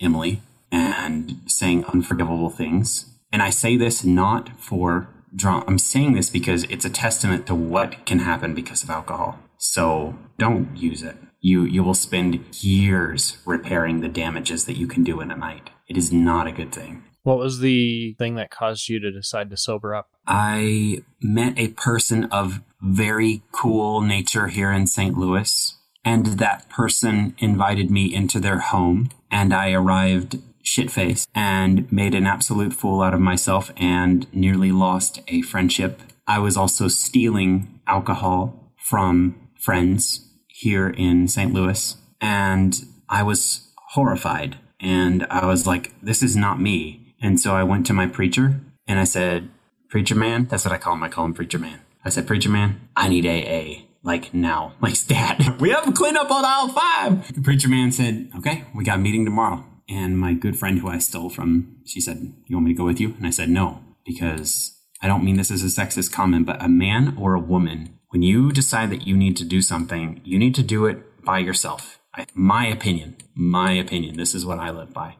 Emily 0.00 0.42
and 0.72 1.40
saying 1.46 1.84
unforgivable 1.84 2.50
things. 2.50 3.14
And 3.30 3.42
I 3.42 3.50
say 3.50 3.76
this 3.76 4.04
not 4.04 4.58
for 4.58 5.08
drama. 5.34 5.64
I'm 5.68 5.78
saying 5.78 6.14
this 6.14 6.30
because 6.30 6.64
it's 6.64 6.84
a 6.84 6.90
testament 6.90 7.46
to 7.46 7.54
what 7.54 8.04
can 8.06 8.20
happen 8.20 8.54
because 8.54 8.82
of 8.82 8.90
alcohol. 8.90 9.38
So 9.58 10.18
don't 10.38 10.76
use 10.76 11.02
it. 11.02 11.16
You 11.40 11.64
you 11.64 11.82
will 11.82 11.94
spend 11.94 12.40
years 12.62 13.38
repairing 13.44 14.00
the 14.00 14.08
damages 14.08 14.64
that 14.64 14.76
you 14.76 14.86
can 14.86 15.04
do 15.04 15.20
in 15.20 15.30
a 15.30 15.36
night. 15.36 15.70
It 15.88 15.96
is 15.96 16.12
not 16.12 16.46
a 16.46 16.52
good 16.52 16.72
thing. 16.72 17.04
What 17.22 17.38
was 17.38 17.60
the 17.60 18.14
thing 18.18 18.34
that 18.34 18.50
caused 18.50 18.88
you 18.88 18.98
to 18.98 19.12
decide 19.12 19.50
to 19.50 19.56
sober 19.56 19.94
up? 19.94 20.08
I 20.26 21.02
met 21.20 21.56
a 21.56 21.68
person 21.68 22.24
of 22.24 22.60
very 22.80 23.42
cool 23.52 24.00
nature 24.00 24.48
here 24.48 24.72
in 24.72 24.88
St. 24.88 25.16
Louis, 25.16 25.76
and 26.04 26.26
that 26.38 26.68
person 26.68 27.36
invited 27.38 27.90
me 27.90 28.12
into 28.12 28.40
their 28.40 28.58
home, 28.58 29.10
and 29.30 29.54
I 29.54 29.70
arrived 29.70 30.40
shit 30.62 30.90
face 30.90 31.26
and 31.34 31.90
made 31.92 32.14
an 32.14 32.26
absolute 32.26 32.72
fool 32.72 33.02
out 33.02 33.14
of 33.14 33.20
myself 33.20 33.72
and 33.76 34.32
nearly 34.34 34.72
lost 34.72 35.20
a 35.28 35.42
friendship. 35.42 36.00
I 36.26 36.38
was 36.38 36.56
also 36.56 36.88
stealing 36.88 37.80
alcohol 37.86 38.72
from 38.78 39.48
friends 39.60 40.28
here 40.48 40.88
in 40.88 41.28
St. 41.28 41.52
Louis 41.52 41.96
and 42.20 42.74
I 43.08 43.22
was 43.22 43.68
horrified 43.90 44.56
and 44.80 45.26
I 45.30 45.46
was 45.46 45.66
like, 45.66 45.92
this 46.00 46.22
is 46.22 46.36
not 46.36 46.60
me. 46.60 47.14
And 47.20 47.38
so 47.38 47.54
I 47.54 47.62
went 47.62 47.86
to 47.86 47.92
my 47.92 48.06
preacher 48.06 48.60
and 48.86 48.98
I 48.98 49.04
said, 49.04 49.48
Preacher 49.88 50.14
man, 50.14 50.46
that's 50.46 50.64
what 50.64 50.72
I 50.72 50.78
call 50.78 50.94
him. 50.94 51.02
I 51.02 51.08
call 51.08 51.26
him 51.26 51.34
Preacher 51.34 51.58
man. 51.58 51.80
I 52.04 52.08
said, 52.08 52.26
Preacher 52.26 52.48
man, 52.48 52.88
I 52.96 53.08
need 53.08 53.26
AA 53.26 53.84
like 54.02 54.34
now, 54.34 54.74
like 54.80 54.96
stat. 54.96 55.60
we 55.60 55.70
have 55.70 55.86
a 55.86 55.92
cleanup 55.92 56.30
on 56.30 56.44
aisle 56.44 56.68
five. 56.68 57.34
The 57.34 57.40
preacher 57.40 57.68
man 57.68 57.92
said, 57.92 58.30
okay, 58.38 58.64
we 58.74 58.84
got 58.84 58.98
a 58.98 59.00
meeting 59.00 59.24
tomorrow. 59.24 59.64
And 59.88 60.18
my 60.18 60.34
good 60.34 60.58
friend 60.58 60.78
who 60.78 60.88
I 60.88 60.98
stole 60.98 61.30
from, 61.30 61.76
she 61.84 62.00
said, 62.00 62.32
You 62.46 62.56
want 62.56 62.66
me 62.66 62.72
to 62.72 62.78
go 62.78 62.84
with 62.84 63.00
you? 63.00 63.14
And 63.18 63.26
I 63.26 63.30
said, 63.30 63.48
No, 63.48 63.82
because 64.04 64.78
I 65.02 65.08
don't 65.08 65.24
mean 65.24 65.36
this 65.36 65.50
as 65.50 65.62
a 65.62 65.66
sexist 65.66 66.12
comment, 66.12 66.46
but 66.46 66.62
a 66.62 66.68
man 66.68 67.16
or 67.18 67.34
a 67.34 67.40
woman, 67.40 67.98
when 68.10 68.22
you 68.22 68.52
decide 68.52 68.90
that 68.90 69.06
you 69.06 69.16
need 69.16 69.36
to 69.38 69.44
do 69.44 69.60
something, 69.60 70.20
you 70.24 70.38
need 70.38 70.54
to 70.54 70.62
do 70.62 70.86
it 70.86 71.24
by 71.24 71.38
yourself. 71.38 71.98
I, 72.14 72.26
my 72.34 72.66
opinion, 72.66 73.16
my 73.34 73.72
opinion. 73.72 74.16
This 74.16 74.34
is 74.34 74.44
what 74.44 74.58
I 74.58 74.70
live 74.70 74.92
by. 74.92 75.16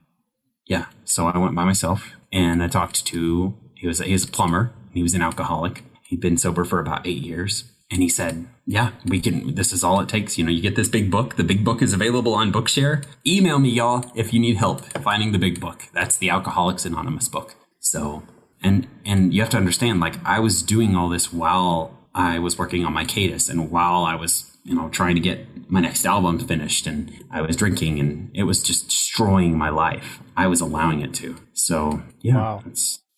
Yeah. 0.66 0.86
So 1.04 1.26
I 1.26 1.38
went 1.38 1.54
by 1.54 1.64
myself 1.64 2.12
and 2.32 2.62
I 2.62 2.68
talked 2.68 3.04
to, 3.06 3.54
he 3.74 3.86
was, 3.86 3.98
he 3.98 4.12
was 4.12 4.24
a 4.24 4.28
plumber. 4.28 4.72
He 4.92 5.02
was 5.02 5.14
an 5.14 5.22
alcoholic. 5.22 5.82
He'd 6.04 6.20
been 6.20 6.36
sober 6.36 6.64
for 6.64 6.78
about 6.78 7.06
eight 7.06 7.22
years. 7.22 7.71
And 7.92 8.02
he 8.02 8.08
said, 8.08 8.46
Yeah, 8.66 8.92
we 9.04 9.20
can, 9.20 9.54
this 9.54 9.70
is 9.70 9.84
all 9.84 10.00
it 10.00 10.08
takes. 10.08 10.38
You 10.38 10.44
know, 10.44 10.50
you 10.50 10.62
get 10.62 10.76
this 10.76 10.88
big 10.88 11.10
book. 11.10 11.36
The 11.36 11.44
big 11.44 11.62
book 11.62 11.82
is 11.82 11.92
available 11.92 12.32
on 12.32 12.50
Bookshare. 12.50 13.04
Email 13.26 13.58
me, 13.58 13.68
y'all, 13.68 14.10
if 14.14 14.32
you 14.32 14.40
need 14.40 14.56
help 14.56 14.80
finding 15.02 15.32
the 15.32 15.38
big 15.38 15.60
book. 15.60 15.82
That's 15.92 16.16
the 16.16 16.30
Alcoholics 16.30 16.86
Anonymous 16.86 17.28
book. 17.28 17.54
So, 17.80 18.22
and, 18.62 18.88
and 19.04 19.34
you 19.34 19.42
have 19.42 19.50
to 19.50 19.58
understand, 19.58 20.00
like, 20.00 20.14
I 20.24 20.40
was 20.40 20.62
doing 20.62 20.96
all 20.96 21.10
this 21.10 21.32
while 21.32 21.98
I 22.14 22.38
was 22.38 22.58
working 22.58 22.86
on 22.86 22.94
my 22.94 23.04
CATIS 23.04 23.50
and 23.50 23.70
while 23.70 24.04
I 24.04 24.14
was, 24.14 24.56
you 24.64 24.74
know, 24.74 24.88
trying 24.88 25.14
to 25.16 25.20
get 25.20 25.70
my 25.70 25.80
next 25.80 26.06
album 26.06 26.38
finished 26.38 26.86
and 26.86 27.12
I 27.30 27.42
was 27.42 27.56
drinking 27.56 28.00
and 28.00 28.30
it 28.32 28.44
was 28.44 28.62
just 28.62 28.88
destroying 28.88 29.58
my 29.58 29.68
life. 29.68 30.20
I 30.34 30.46
was 30.46 30.62
allowing 30.62 31.02
it 31.02 31.12
to. 31.14 31.36
So, 31.52 32.02
yeah. 32.20 32.36
Wow. 32.36 32.62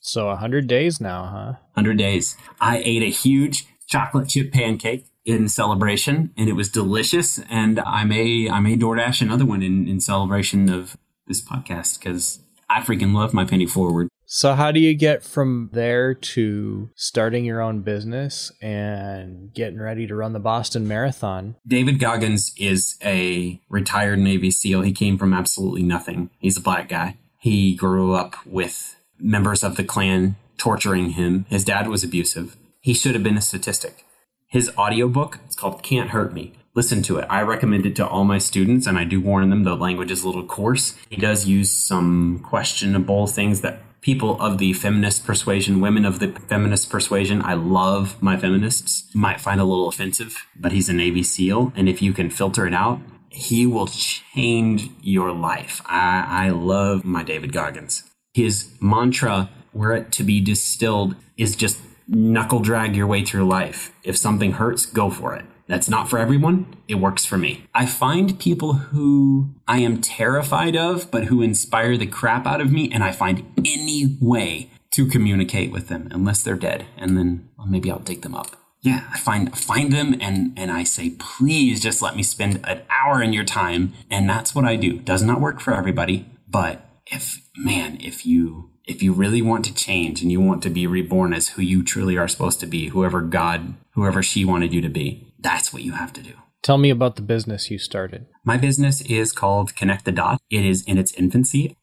So, 0.01 0.27
100 0.27 0.67
days 0.67 1.01
now, 1.01 1.25
huh? 1.27 1.53
100 1.75 1.97
days. 1.97 2.37
I 2.61 2.83
ate 2.85 3.03
a 3.03 3.11
huge 3.11 3.67
chocolate 3.87 4.29
chip 4.29 4.53
pancake 4.53 5.07
in 5.25 5.49
celebration 5.49 6.33
and 6.37 6.49
it 6.49 6.53
was 6.53 6.69
delicious 6.69 7.39
and 7.49 7.81
I 7.81 8.05
may 8.05 8.49
I 8.49 8.61
may 8.61 8.77
DoorDash 8.77 9.23
another 9.23 9.45
one 9.45 9.63
in, 9.63 9.89
in 9.89 10.01
celebration 10.01 10.69
of 10.69 10.97
this 11.27 11.41
podcast 11.43 11.99
because 11.99 12.41
I 12.69 12.81
freaking 12.81 13.15
love 13.15 13.33
my 13.33 13.45
penny 13.45 13.67
forward. 13.67 14.09
So 14.27 14.55
how 14.55 14.73
do 14.73 14.81
you 14.81 14.95
get 14.95 15.23
from 15.23 15.71
there 15.73 16.15
to 16.15 16.91
starting 16.97 17.45
your 17.45 17.61
own 17.61 17.83
business 17.83 18.51
and 18.61 19.53
getting 19.53 19.79
ready 19.79 20.07
to 20.07 20.15
run 20.15 20.33
the 20.33 20.41
Boston 20.41 20.89
Marathon? 20.89 21.57
David 21.67 22.01
Goggins 22.01 22.53
is 22.57 22.97
a 23.05 23.61
retired 23.69 24.19
Navy 24.19 24.51
SEAL. 24.51 24.83
He 24.83 24.93
came 24.93 25.19
from 25.19 25.35
absolutely 25.35 25.83
nothing. 25.83 26.31
He's 26.39 26.57
a 26.57 26.63
black 26.63 26.89
guy. 26.89 27.19
He 27.39 27.77
grew 27.77 28.15
up 28.15 28.35
with 28.47 28.97
members 29.19 29.63
of 29.63 29.77
the 29.77 29.85
Klan 29.85 30.37
torturing 30.57 31.11
him. 31.11 31.45
His 31.49 31.65
dad 31.65 31.89
was 31.89 32.03
abusive. 32.03 32.57
He 32.85 32.93
should 32.93 33.15
have 33.15 33.23
been 33.23 33.39
a 33.39 33.41
statistic. 33.41 34.05
His 34.47 34.71
audiobook, 34.77 35.39
it's 35.47 35.57
called 35.57 35.83
Can't 35.83 36.11
Hurt 36.11 36.35
Me. 36.35 36.53
Listen 36.75 37.03
to 37.05 37.17
it. 37.17 37.27
I 37.31 37.41
recommend 37.41 37.87
it 37.87 37.97
to 37.97 38.07
all 38.07 38.25
my 38.25 38.37
students, 38.37 38.87
and 38.87 38.99
I 38.99 39.05
do 39.05 39.23
warn 39.23 39.49
them 39.49 39.65
the 39.65 39.75
language 39.75 40.11
is 40.11 40.23
a 40.23 40.27
little 40.27 40.45
coarse. 40.45 40.95
He 41.09 41.17
does 41.17 41.47
use 41.47 41.73
some 41.73 42.41
questionable 42.41 43.27
things 43.27 43.63
that 43.63 43.81
people 44.03 44.39
of 44.39 44.59
the 44.59 44.75
feminist 44.75 45.25
persuasion, 45.25 45.81
women 45.81 46.05
of 46.05 46.19
the 46.19 46.29
feminist 46.47 46.91
persuasion, 46.91 47.41
I 47.41 47.55
love 47.55 48.23
my 48.23 48.37
feminists, 48.37 49.09
might 49.15 49.41
find 49.41 49.63
a 49.63 49.65
little 49.65 49.89
offensive, 49.89 50.47
but 50.55 50.73
he's 50.73 50.91
a 50.91 50.93
Navy 50.93 51.23
SEAL, 51.23 51.73
and 51.75 51.89
if 51.89 52.03
you 52.03 52.13
can 52.13 52.29
filter 52.29 52.67
it 52.67 52.75
out, 52.75 53.01
he 53.31 53.67
will 53.67 53.87
change 53.87 54.91
your 55.01 55.33
life. 55.33 55.81
I, 55.87 56.27
I 56.29 56.51
love 56.51 57.03
my 57.03 57.23
David 57.23 57.51
Goggins. 57.51 58.05
His 58.35 58.75
mantra, 58.79 59.49
were 59.73 59.95
it 59.95 60.13
to 60.13 60.23
be 60.23 60.43
distilled, 60.43 61.17
is 61.39 61.57
just 61.57 61.79
knuckle 62.09 62.61
drag 62.61 62.97
your 62.97 63.07
way 63.07 63.25
through 63.25 63.47
life. 63.47 63.93
If 64.03 64.17
something 64.17 64.53
hurts, 64.53 64.87
go 64.87 65.11
for 65.11 65.35
it. 65.35 65.45
That's 65.67 65.89
not 65.89 66.11
for 66.11 66.19
everyone. 66.19 66.77
It 66.89 66.97
works 66.97 67.25
for 67.25 67.39
me. 67.39 67.65
I 67.75 67.87
find 67.87 68.39
people 68.39 68.75
who 68.75 69.55
I 69.67 69.79
am 69.79 70.01
terrified 70.01 70.77
of, 70.77 71.11
but 71.11 71.25
who 71.25 71.41
inspire 71.41 71.97
the 71.97 72.07
crap 72.07 72.47
out 72.47 72.61
of 72.61 72.71
me, 72.71 72.91
and 72.93 73.03
I 73.03 73.13
find 73.13 73.47
any 73.65 74.19
way 74.21 74.71
to 74.93 75.07
communicate 75.07 75.73
with 75.73 75.89
them, 75.89 76.09
unless 76.11 76.43
they're 76.43 76.55
dead. 76.55 76.87
And 76.97 77.17
then 77.17 77.49
well, 77.57 77.67
maybe 77.67 77.91
I'll 77.91 77.99
dig 77.99 78.23
them 78.23 78.35
up. 78.35 78.57
Yeah, 78.83 79.09
I 79.11 79.19
find 79.19 79.57
find 79.57 79.91
them 79.91 80.15
and 80.21 80.53
and 80.59 80.71
I 80.71 80.85
say, 80.85 81.11
please 81.19 81.81
just 81.81 82.03
let 82.03 82.15
me 82.17 82.23
spend 82.23 82.61
an 82.65 82.83
hour 82.91 83.23
in 83.23 83.33
your 83.33 83.45
time. 83.45 83.95
And 84.11 84.29
that's 84.29 84.55
what 84.55 84.67
I 84.67 84.77
do. 84.77 84.99
Does 84.99 85.23
not 85.23 85.41
work 85.41 85.61
for 85.61 85.75
everybody, 85.75 86.29
but 86.47 86.87
if 87.07 87.49
man, 87.57 87.97
if 88.03 88.27
you 88.27 88.71
if 88.85 89.03
you 89.03 89.13
really 89.13 89.43
want 89.43 89.65
to 89.65 89.75
change 89.75 90.23
and 90.23 90.31
you 90.31 90.41
want 90.41 90.63
to 90.63 90.71
be 90.71 90.87
reborn 90.87 91.33
as 91.33 91.49
who 91.49 91.63
you 91.63 91.83
truly 91.83 92.17
are 92.17 92.29
supposed 92.29 92.61
to 92.61 92.67
be, 92.67 92.89
whoever 92.89 93.21
God, 93.21 93.75
whoever 93.93 94.23
she 94.23 94.45
wanted 94.45 94.73
you 94.73 94.81
to 94.83 94.89
be, 94.89 95.33
that's 95.39 95.73
what 95.73 95.83
you 95.83 95.93
have 95.93 96.13
to 96.15 96.23
do. 96.23 96.33
Tell 96.63 96.79
me 96.79 96.91
about 96.91 97.17
the 97.17 97.23
business 97.23 97.71
you 97.71 97.79
started. 97.79 98.27
My 98.45 98.57
business 98.57 99.01
is 99.03 99.33
called 99.33 99.77
Connect 99.77 100.05
the 100.05 100.13
Dot. 100.13 100.41
It 100.51 100.65
is 100.65 100.83
in 100.85 100.99
its 100.99 101.13
infancy. 101.13 101.77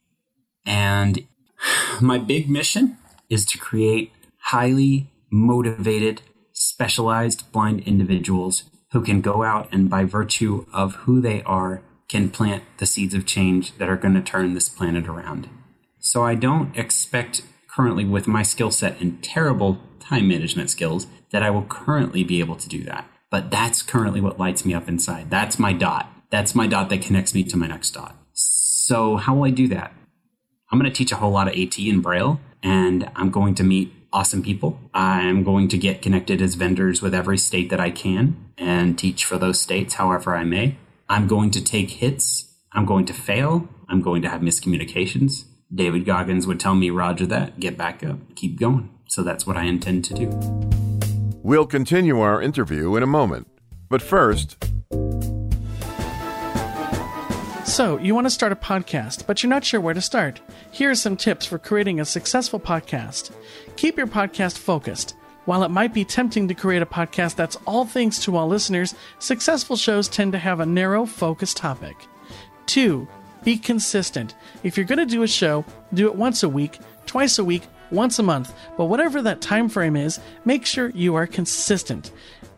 And 0.66 1.28
my 2.00 2.18
big 2.18 2.50
mission 2.50 2.98
is 3.30 3.46
to 3.48 3.58
create 3.58 4.12
highly 4.46 5.12
motivated, 5.32 6.22
specialized 6.52 7.52
blind 7.52 7.82
individuals 7.82 8.64
who 8.92 9.02
can 9.02 9.22
go 9.22 9.44
out 9.44 9.70
and, 9.72 9.90
by 9.90 10.04
virtue 10.04 10.66
of 10.74 10.96
who 10.96 11.22
they 11.22 11.42
are, 11.44 11.82
can 12.10 12.30
plant 12.30 12.64
the 12.78 12.86
seeds 12.86 13.14
of 13.14 13.26
change 13.26 13.78
that 13.78 13.88
are 13.88 13.96
going 13.96 14.16
to 14.16 14.22
turn 14.22 14.54
this 14.54 14.68
planet 14.68 15.08
around. 15.08 15.48
So 16.02 16.24
I 16.24 16.36
don't 16.36 16.76
expect 16.76 17.44
currently, 17.68 18.04
with 18.04 18.28
my 18.28 18.44
skill 18.44 18.72
set 18.72 19.00
and 19.00 19.24
terrible 19.24 19.80
time 20.00 20.28
management 20.28 20.70
skills, 20.70 21.08
that 21.30 21.44
I 21.44 21.52
will 21.52 21.64
currently 21.64 22.24
be 22.24 22.40
able 22.40 22.56
to 22.58 22.68
do 22.68 22.84
that. 22.84 23.08
But 23.30 23.50
that's 23.50 23.82
currently 23.82 24.20
what 24.20 24.40
lights 24.40 24.66
me 24.66 24.74
up 24.74 24.90
inside. 24.90 25.30
That's 25.30 25.58
my 25.58 25.72
dot. 25.72 26.12
That's 26.32 26.56
my 26.56 26.68
dot 26.68 26.90
that 26.90 27.02
connects 27.02 27.34
me 27.34 27.44
to 27.44 27.56
my 27.56 27.68
next 27.68 27.92
dot. 27.92 28.16
So, 28.34 29.18
how 29.18 29.36
will 29.36 29.46
I 29.46 29.52
do 29.52 29.68
that? 29.70 29.94
I'm 30.72 30.80
going 30.80 30.92
to 30.92 30.96
teach 30.96 31.12
a 31.12 31.18
whole 31.18 31.32
lot 31.32 31.48
of 31.48 31.54
AT 31.54 31.78
and 31.78 32.02
Braille, 32.02 32.40
and 32.64 33.10
I'm 33.16 33.30
going 33.30 33.56
to 33.56 33.64
meet 33.64 33.94
awesome 34.12 34.42
people. 34.42 34.80
I'm 34.94 35.44
going 35.44 35.68
to 35.70 35.78
get 35.78 36.02
connected 36.02 36.42
as 36.42 36.56
vendors 36.56 37.02
with 37.02 37.14
every 37.14 37.38
state 37.38 37.70
that 37.70 37.80
I 37.80 37.92
can 37.92 38.52
and 38.58 38.98
teach 38.98 39.24
for 39.24 39.38
those 39.38 39.62
states 39.62 39.94
however 39.94 40.36
I 40.36 40.44
may. 40.46 40.78
I'm 41.08 41.28
going 41.28 41.52
to 41.52 41.64
take 41.64 41.92
hits. 41.92 42.54
I'm 42.74 42.86
going 42.86 43.06
to 43.06 43.14
fail. 43.14 43.70
I'm 43.88 44.02
going 44.02 44.22
to 44.24 44.30
have 44.30 44.42
miscommunications. 44.42 45.46
David 45.74 46.06
Goggins 46.06 46.46
would 46.48 46.60
tell 46.60 46.76
me, 46.76 46.90
Roger 46.90 47.26
that, 47.28 47.60
get 47.60 47.78
back 47.78 48.04
up, 48.04 48.18
keep 48.36 48.60
going. 48.60 48.90
So 49.08 49.24
that's 49.24 49.48
what 49.48 49.58
I 49.58 49.64
intend 49.64 50.06
to 50.06 50.14
do. 50.14 50.30
We'll 51.44 51.66
continue 51.66 52.20
our 52.20 52.42
interview 52.42 52.96
in 52.96 53.04
a 53.04 53.08
moment. 53.08 53.48
But 53.90 54.02
first, 54.02 54.58
So, 57.66 57.98
you 58.00 58.14
want 58.14 58.26
to 58.26 58.32
start 58.32 58.52
a 58.52 58.58
podcast, 58.58 59.26
but 59.26 59.42
you're 59.42 59.50
not 59.50 59.64
sure 59.64 59.80
where 59.80 59.94
to 59.94 60.02
start? 60.02 60.42
Here 60.72 60.92
are 60.92 60.96
some 60.96 61.16
tips 61.16 61.46
for 61.46 61.58
creating 61.58 62.02
a 62.02 62.06
successful 62.06 62.60
podcast. 62.60 63.32
Keep 63.78 63.98
your 63.98 64.08
podcast 64.08 64.58
focused. 64.58 65.16
While 65.46 65.64
it 65.64 65.72
might 65.72 65.94
be 65.94 66.04
tempting 66.04 66.50
to 66.50 66.54
create 66.54 66.82
a 66.82 66.86
podcast 66.86 67.36
that's 67.36 67.56
all 67.66 67.86
things 67.86 68.20
to 68.26 68.36
all 68.36 68.50
listeners, 68.50 68.94
successful 69.20 69.78
shows 69.78 70.10
tend 70.10 70.34
to 70.34 70.38
have 70.38 70.60
a 70.60 70.66
narrow, 70.66 71.06
focused 71.06 71.56
topic. 71.56 71.96
2. 72.66 73.08
Be 73.44 73.58
consistent. 73.58 74.36
If 74.64 74.78
you're 74.78 74.86
going 74.86 75.00
to 75.00 75.06
do 75.06 75.24
a 75.24 75.28
show, 75.28 75.66
do 75.94 76.08
it 76.08 76.16
once 76.16 76.44
a 76.44 76.50
week, 76.50 76.80
twice 77.06 77.40
a 77.40 77.44
week, 77.44 77.64
once 77.92 78.20
a 78.20 78.24
month, 78.24 78.54
but 78.78 78.86
whatever 78.86 79.22
that 79.22 79.42
time 79.42 79.70
frame 79.70 79.96
is, 79.96 80.20
make 80.46 80.66
sure 80.66 80.90
you 80.90 81.16
are 81.16 81.28
consistent. 81.28 82.12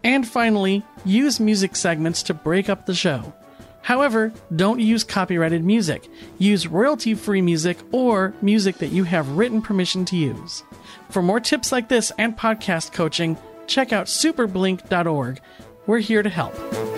And 0.04 0.28
finally, 0.28 0.84
use 1.06 1.40
music 1.40 1.76
segments 1.76 2.24
to 2.24 2.34
break 2.34 2.70
up 2.70 2.86
the 2.86 2.94
show. 2.94 3.34
However, 3.82 4.32
don't 4.56 4.80
use 4.80 5.04
copyrighted 5.04 5.64
music. 5.64 6.10
Use 6.38 6.68
royalty 6.68 7.16
free 7.16 7.42
music 7.42 7.78
or 7.92 8.34
music 8.42 8.78
that 8.78 8.92
you 8.92 9.04
have 9.04 9.38
written 9.38 9.62
permission 9.62 10.06
to 10.06 10.16
use. 10.16 10.64
For 11.10 11.22
more 11.22 11.40
tips 11.40 11.72
like 11.72 11.90
this 11.90 12.12
and 12.18 12.38
podcast 12.38 12.94
coaching, 12.94 13.38
check 13.68 13.92
out 13.92 14.08
superblink.org. 14.08 15.42
We're 15.86 16.00
here 16.00 16.24
to 16.24 16.30
help. 16.30 16.93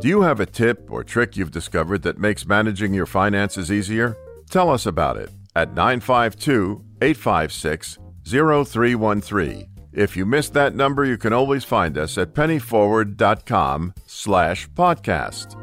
Do 0.00 0.08
you 0.08 0.22
have 0.22 0.40
a 0.40 0.46
tip 0.46 0.90
or 0.90 1.04
trick 1.04 1.36
you've 1.36 1.50
discovered 1.50 2.02
that 2.02 2.18
makes 2.18 2.46
managing 2.46 2.94
your 2.94 3.06
finances 3.06 3.70
easier? 3.70 4.16
Tell 4.48 4.70
us 4.70 4.86
about 4.86 5.16
it 5.18 5.30
at 5.54 5.74
952 5.74 6.82
856 7.02 7.98
0313. 8.24 9.66
If 9.92 10.16
you 10.16 10.24
missed 10.24 10.54
that 10.54 10.74
number, 10.74 11.04
you 11.04 11.18
can 11.18 11.32
always 11.32 11.64
find 11.64 11.98
us 11.98 12.16
at 12.16 12.32
pennyforward.com 12.32 13.94
slash 14.06 14.68
podcast. 14.70 15.56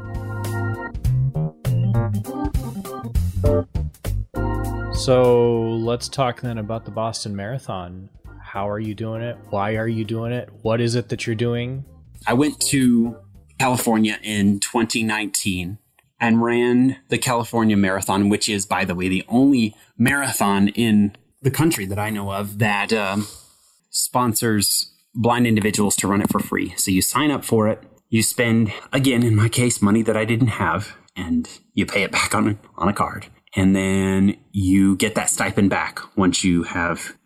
So 4.94 5.62
let's 5.62 6.08
talk 6.08 6.42
then 6.42 6.58
about 6.58 6.84
the 6.84 6.90
Boston 6.90 7.34
Marathon. 7.34 8.10
How 8.40 8.68
are 8.68 8.80
you 8.80 8.94
doing 8.94 9.22
it? 9.22 9.36
Why 9.50 9.76
are 9.76 9.88
you 9.88 10.04
doing 10.04 10.32
it? 10.32 10.50
What 10.62 10.80
is 10.80 10.94
it 10.94 11.08
that 11.08 11.26
you're 11.26 11.36
doing? 11.36 11.84
I 12.26 12.34
went 12.34 12.60
to 12.68 13.16
California 13.58 14.18
in 14.22 14.60
2019 14.60 15.78
and 16.20 16.42
ran 16.42 16.96
the 17.08 17.18
California 17.18 17.76
Marathon, 17.76 18.28
which 18.28 18.48
is, 18.48 18.66
by 18.66 18.84
the 18.84 18.94
way, 18.94 19.08
the 19.08 19.24
only 19.28 19.74
marathon 19.96 20.68
in 20.68 21.16
the 21.42 21.50
country 21.50 21.86
that 21.86 21.98
I 21.98 22.10
know 22.10 22.32
of 22.32 22.58
that 22.58 22.92
um, 22.92 23.26
sponsors 23.90 24.92
blind 25.14 25.46
individuals 25.46 25.96
to 25.96 26.08
run 26.08 26.20
it 26.20 26.30
for 26.30 26.40
free. 26.40 26.74
So 26.76 26.90
you 26.90 27.02
sign 27.02 27.30
up 27.30 27.44
for 27.44 27.68
it, 27.68 27.82
you 28.08 28.22
spend, 28.22 28.72
again, 28.92 29.22
in 29.22 29.36
my 29.36 29.48
case, 29.48 29.82
money 29.82 30.02
that 30.02 30.16
I 30.16 30.24
didn't 30.24 30.48
have, 30.48 30.96
and 31.16 31.48
you 31.74 31.86
pay 31.86 32.02
it 32.02 32.12
back 32.12 32.34
on, 32.34 32.58
on 32.76 32.88
a 32.88 32.92
card. 32.92 33.26
And 33.56 33.74
then 33.74 34.36
you 34.52 34.96
get 34.96 35.14
that 35.14 35.30
stipend 35.30 35.70
back 35.70 36.00
once 36.16 36.44
you 36.44 36.64
have 36.64 37.16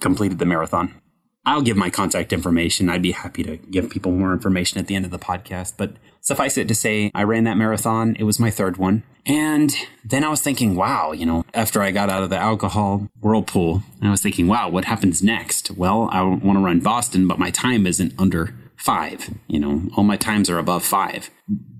completed 0.00 0.38
the 0.38 0.46
marathon. 0.46 1.00
I'll 1.48 1.62
give 1.62 1.78
my 1.78 1.88
contact 1.88 2.34
information. 2.34 2.90
I'd 2.90 3.00
be 3.00 3.12
happy 3.12 3.42
to 3.42 3.56
give 3.56 3.88
people 3.88 4.12
more 4.12 4.34
information 4.34 4.78
at 4.78 4.86
the 4.86 4.94
end 4.94 5.06
of 5.06 5.10
the 5.10 5.18
podcast. 5.18 5.72
But 5.78 5.92
suffice 6.20 6.58
it 6.58 6.68
to 6.68 6.74
say, 6.74 7.10
I 7.14 7.22
ran 7.22 7.44
that 7.44 7.56
marathon. 7.56 8.16
It 8.18 8.24
was 8.24 8.38
my 8.38 8.50
third 8.50 8.76
one. 8.76 9.02
And 9.24 9.74
then 10.04 10.24
I 10.24 10.28
was 10.28 10.42
thinking, 10.42 10.76
wow, 10.76 11.12
you 11.12 11.24
know, 11.24 11.46
after 11.54 11.80
I 11.80 11.90
got 11.90 12.10
out 12.10 12.22
of 12.22 12.28
the 12.28 12.36
alcohol 12.36 13.08
whirlpool, 13.22 13.82
I 14.02 14.10
was 14.10 14.20
thinking, 14.20 14.46
wow, 14.46 14.68
what 14.68 14.84
happens 14.84 15.22
next? 15.22 15.70
Well, 15.70 16.10
I 16.12 16.20
want 16.20 16.58
to 16.58 16.62
run 16.62 16.80
Boston, 16.80 17.26
but 17.26 17.38
my 17.38 17.50
time 17.50 17.86
isn't 17.86 18.12
under 18.18 18.54
five. 18.76 19.30
You 19.46 19.58
know, 19.58 19.82
all 19.96 20.04
my 20.04 20.18
times 20.18 20.50
are 20.50 20.58
above 20.58 20.84
five. 20.84 21.30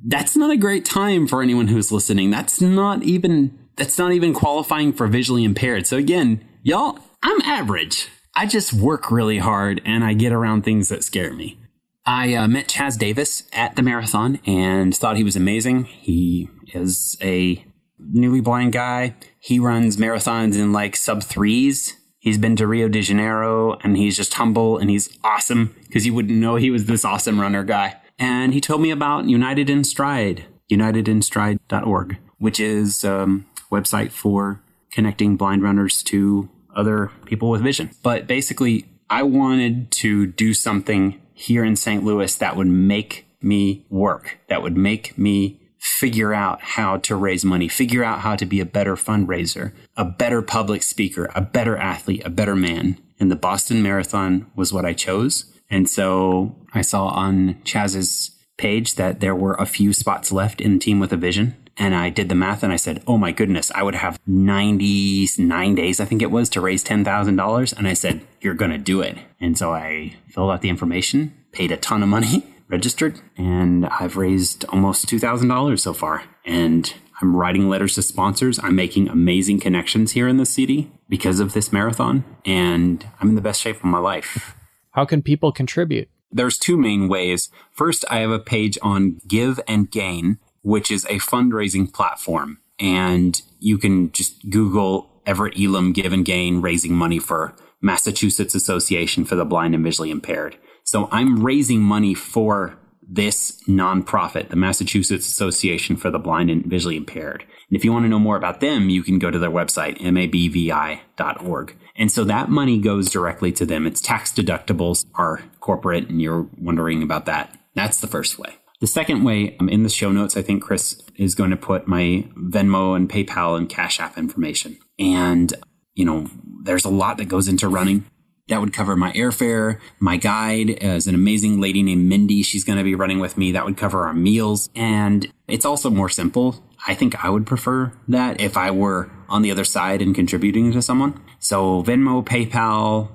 That's 0.02 0.34
not 0.34 0.50
a 0.50 0.56
great 0.56 0.86
time 0.86 1.26
for 1.26 1.42
anyone 1.42 1.68
who's 1.68 1.92
listening. 1.92 2.30
That's 2.30 2.62
not 2.62 3.02
even, 3.02 3.58
that's 3.76 3.98
not 3.98 4.12
even 4.12 4.32
qualifying 4.32 4.94
for 4.94 5.06
visually 5.08 5.44
impaired. 5.44 5.86
So 5.86 5.98
again, 5.98 6.42
y'all, 6.62 6.98
I'm 7.22 7.42
average. 7.42 8.08
I 8.38 8.46
just 8.46 8.72
work 8.72 9.10
really 9.10 9.38
hard 9.38 9.82
and 9.84 10.04
I 10.04 10.14
get 10.14 10.32
around 10.32 10.62
things 10.62 10.90
that 10.90 11.02
scare 11.02 11.32
me. 11.32 11.58
I 12.06 12.34
uh, 12.34 12.46
met 12.46 12.68
Chaz 12.68 12.96
Davis 12.96 13.42
at 13.52 13.74
the 13.74 13.82
marathon 13.82 14.38
and 14.46 14.96
thought 14.96 15.16
he 15.16 15.24
was 15.24 15.34
amazing. 15.34 15.86
He 15.86 16.48
is 16.72 17.18
a 17.20 17.64
newly 17.98 18.40
blind 18.40 18.74
guy. 18.74 19.16
He 19.40 19.58
runs 19.58 19.96
marathons 19.96 20.54
in 20.54 20.72
like 20.72 20.94
sub 20.94 21.24
threes. 21.24 21.96
He's 22.20 22.38
been 22.38 22.54
to 22.54 22.68
Rio 22.68 22.88
de 22.88 23.02
Janeiro 23.02 23.76
and 23.82 23.96
he's 23.96 24.16
just 24.16 24.34
humble 24.34 24.78
and 24.78 24.88
he's 24.88 25.18
awesome 25.24 25.74
because 25.88 26.06
you 26.06 26.14
wouldn't 26.14 26.38
know 26.38 26.54
he 26.54 26.70
was 26.70 26.86
this 26.86 27.04
awesome 27.04 27.40
runner 27.40 27.64
guy. 27.64 27.96
And 28.20 28.54
he 28.54 28.60
told 28.60 28.80
me 28.80 28.92
about 28.92 29.24
United 29.24 29.68
in 29.68 29.82
Stride, 29.82 30.44
unitedinstride.org, 30.70 32.18
which 32.38 32.60
is 32.60 33.02
um, 33.02 33.46
website 33.72 34.12
for 34.12 34.62
connecting 34.92 35.36
blind 35.36 35.64
runners 35.64 36.04
to 36.04 36.48
other 36.78 37.10
people 37.26 37.50
with 37.50 37.60
vision. 37.60 37.90
But 38.02 38.26
basically, 38.26 38.86
I 39.10 39.22
wanted 39.22 39.90
to 39.92 40.26
do 40.26 40.54
something 40.54 41.20
here 41.34 41.64
in 41.64 41.76
St. 41.76 42.04
Louis 42.04 42.34
that 42.36 42.56
would 42.56 42.66
make 42.66 43.26
me 43.40 43.84
work, 43.90 44.38
that 44.48 44.62
would 44.62 44.76
make 44.76 45.16
me 45.18 45.60
figure 45.78 46.34
out 46.34 46.60
how 46.60 46.96
to 46.98 47.14
raise 47.16 47.44
money, 47.44 47.68
figure 47.68 48.02
out 48.02 48.20
how 48.20 48.34
to 48.36 48.44
be 48.44 48.60
a 48.60 48.66
better 48.66 48.96
fundraiser, 48.96 49.72
a 49.96 50.04
better 50.04 50.42
public 50.42 50.82
speaker, 50.82 51.30
a 51.34 51.40
better 51.40 51.76
athlete, 51.76 52.22
a 52.24 52.30
better 52.30 52.56
man. 52.56 52.98
And 53.20 53.30
the 53.30 53.36
Boston 53.36 53.82
Marathon 53.82 54.50
was 54.54 54.72
what 54.72 54.84
I 54.84 54.92
chose. 54.92 55.52
And 55.70 55.88
so 55.88 56.56
I 56.74 56.82
saw 56.82 57.06
on 57.08 57.60
Chaz's 57.64 58.36
page 58.56 58.96
that 58.96 59.20
there 59.20 59.34
were 59.34 59.54
a 59.54 59.66
few 59.66 59.92
spots 59.92 60.32
left 60.32 60.60
in 60.60 60.78
team 60.78 60.98
with 60.98 61.12
a 61.12 61.16
vision. 61.16 61.56
And 61.78 61.94
I 61.94 62.10
did 62.10 62.28
the 62.28 62.34
math 62.34 62.62
and 62.62 62.72
I 62.72 62.76
said, 62.76 63.02
oh 63.06 63.16
my 63.16 63.30
goodness, 63.30 63.70
I 63.74 63.82
would 63.82 63.94
have 63.94 64.18
99 64.26 65.74
days, 65.74 66.00
I 66.00 66.04
think 66.04 66.22
it 66.22 66.30
was, 66.30 66.48
to 66.50 66.60
raise 66.60 66.82
$10,000. 66.82 67.72
And 67.78 67.88
I 67.88 67.92
said, 67.92 68.20
you're 68.40 68.54
going 68.54 68.72
to 68.72 68.78
do 68.78 69.00
it. 69.00 69.16
And 69.40 69.56
so 69.56 69.72
I 69.72 70.16
filled 70.28 70.50
out 70.50 70.60
the 70.60 70.70
information, 70.70 71.34
paid 71.52 71.70
a 71.70 71.76
ton 71.76 72.02
of 72.02 72.08
money, 72.08 72.44
registered, 72.68 73.20
and 73.36 73.86
I've 73.86 74.16
raised 74.16 74.64
almost 74.66 75.06
$2,000 75.06 75.78
so 75.78 75.94
far. 75.94 76.24
And 76.44 76.92
I'm 77.22 77.36
writing 77.36 77.68
letters 77.68 77.94
to 77.94 78.02
sponsors. 78.02 78.58
I'm 78.62 78.76
making 78.76 79.08
amazing 79.08 79.60
connections 79.60 80.12
here 80.12 80.28
in 80.28 80.36
the 80.36 80.46
city 80.46 80.90
because 81.08 81.40
of 81.40 81.52
this 81.52 81.72
marathon. 81.72 82.24
And 82.44 83.06
I'm 83.20 83.30
in 83.30 83.34
the 83.34 83.40
best 83.40 83.60
shape 83.60 83.76
of 83.76 83.84
my 83.84 83.98
life. 83.98 84.54
How 84.92 85.04
can 85.04 85.22
people 85.22 85.52
contribute? 85.52 86.08
There's 86.30 86.58
two 86.58 86.76
main 86.76 87.08
ways. 87.08 87.50
First, 87.72 88.04
I 88.10 88.18
have 88.18 88.30
a 88.30 88.38
page 88.38 88.78
on 88.82 89.20
GivenGain, 89.26 90.38
which 90.68 90.90
is 90.90 91.04
a 91.06 91.18
fundraising 91.18 91.92
platform. 91.92 92.58
and 92.80 93.42
you 93.58 93.76
can 93.76 94.12
just 94.12 94.48
Google 94.50 95.10
Everett 95.26 95.58
Elam 95.58 95.92
GivenGain 95.92 96.62
raising 96.62 96.94
money 96.94 97.18
for 97.18 97.56
Massachusetts 97.80 98.54
Association 98.54 99.24
for 99.24 99.34
the 99.34 99.44
Blind 99.44 99.74
and 99.74 99.82
Visually 99.82 100.12
Impaired. 100.12 100.56
So 100.84 101.08
I'm 101.10 101.42
raising 101.42 101.80
money 101.80 102.14
for 102.14 102.78
this 103.02 103.60
nonprofit, 103.66 104.50
the 104.50 104.56
Massachusetts 104.56 105.26
Association 105.26 105.96
for 105.96 106.10
the 106.10 106.20
Blind 106.20 106.50
and 106.50 106.64
Visually 106.66 106.96
Impaired. 106.96 107.42
And 107.68 107.76
if 107.76 107.84
you 107.84 107.92
want 107.92 108.04
to 108.04 108.08
know 108.08 108.20
more 108.20 108.36
about 108.36 108.60
them, 108.60 108.90
you 108.90 109.02
can 109.02 109.18
go 109.18 109.30
to 109.30 109.38
their 109.40 109.50
website, 109.50 109.98
mabvi.org. 109.98 111.76
And 111.96 112.12
so 112.12 112.22
that 112.24 112.48
money 112.48 112.78
goes 112.78 113.10
directly 113.10 113.50
to 113.52 113.66
them. 113.66 113.86
It's 113.88 114.00
tax 114.00 114.30
deductibles 114.32 115.04
are 115.14 115.42
corporate, 115.58 116.08
and 116.08 116.22
you're 116.22 116.48
wondering 116.58 117.02
about 117.02 117.26
that. 117.26 117.58
That's 117.74 118.00
the 118.00 118.06
first 118.06 118.38
way. 118.38 118.54
The 118.80 118.86
second 118.86 119.24
way, 119.24 119.56
um, 119.58 119.68
in 119.68 119.82
the 119.82 119.88
show 119.88 120.12
notes, 120.12 120.36
I 120.36 120.42
think 120.42 120.62
Chris 120.62 121.00
is 121.16 121.34
going 121.34 121.50
to 121.50 121.56
put 121.56 121.88
my 121.88 122.26
Venmo 122.36 122.94
and 122.94 123.08
PayPal 123.08 123.56
and 123.56 123.68
Cash 123.68 123.98
App 123.98 124.16
information. 124.16 124.78
And, 124.98 125.52
you 125.94 126.04
know, 126.04 126.28
there's 126.62 126.84
a 126.84 126.90
lot 126.90 127.16
that 127.18 127.26
goes 127.26 127.48
into 127.48 127.68
running. 127.68 128.06
That 128.48 128.60
would 128.60 128.72
cover 128.72 128.96
my 128.96 129.12
airfare. 129.12 129.78
My 129.98 130.16
guide 130.16 130.70
is 130.70 131.06
an 131.06 131.14
amazing 131.14 131.60
lady 131.60 131.82
named 131.82 132.08
Mindy. 132.08 132.42
She's 132.42 132.64
going 132.64 132.78
to 132.78 132.84
be 132.84 132.94
running 132.94 133.18
with 133.18 133.36
me. 133.36 133.52
That 133.52 133.64
would 133.64 133.76
cover 133.76 134.06
our 134.06 134.14
meals. 134.14 134.70
And 134.74 135.30
it's 135.48 135.66
also 135.66 135.90
more 135.90 136.08
simple. 136.08 136.64
I 136.86 136.94
think 136.94 137.22
I 137.22 137.28
would 137.28 137.46
prefer 137.46 137.92
that 138.06 138.40
if 138.40 138.56
I 138.56 138.70
were 138.70 139.10
on 139.28 139.42
the 139.42 139.50
other 139.50 139.64
side 139.64 140.00
and 140.00 140.14
contributing 140.14 140.72
to 140.72 140.80
someone. 140.80 141.20
So 141.40 141.82
Venmo, 141.82 142.24
PayPal, 142.24 143.10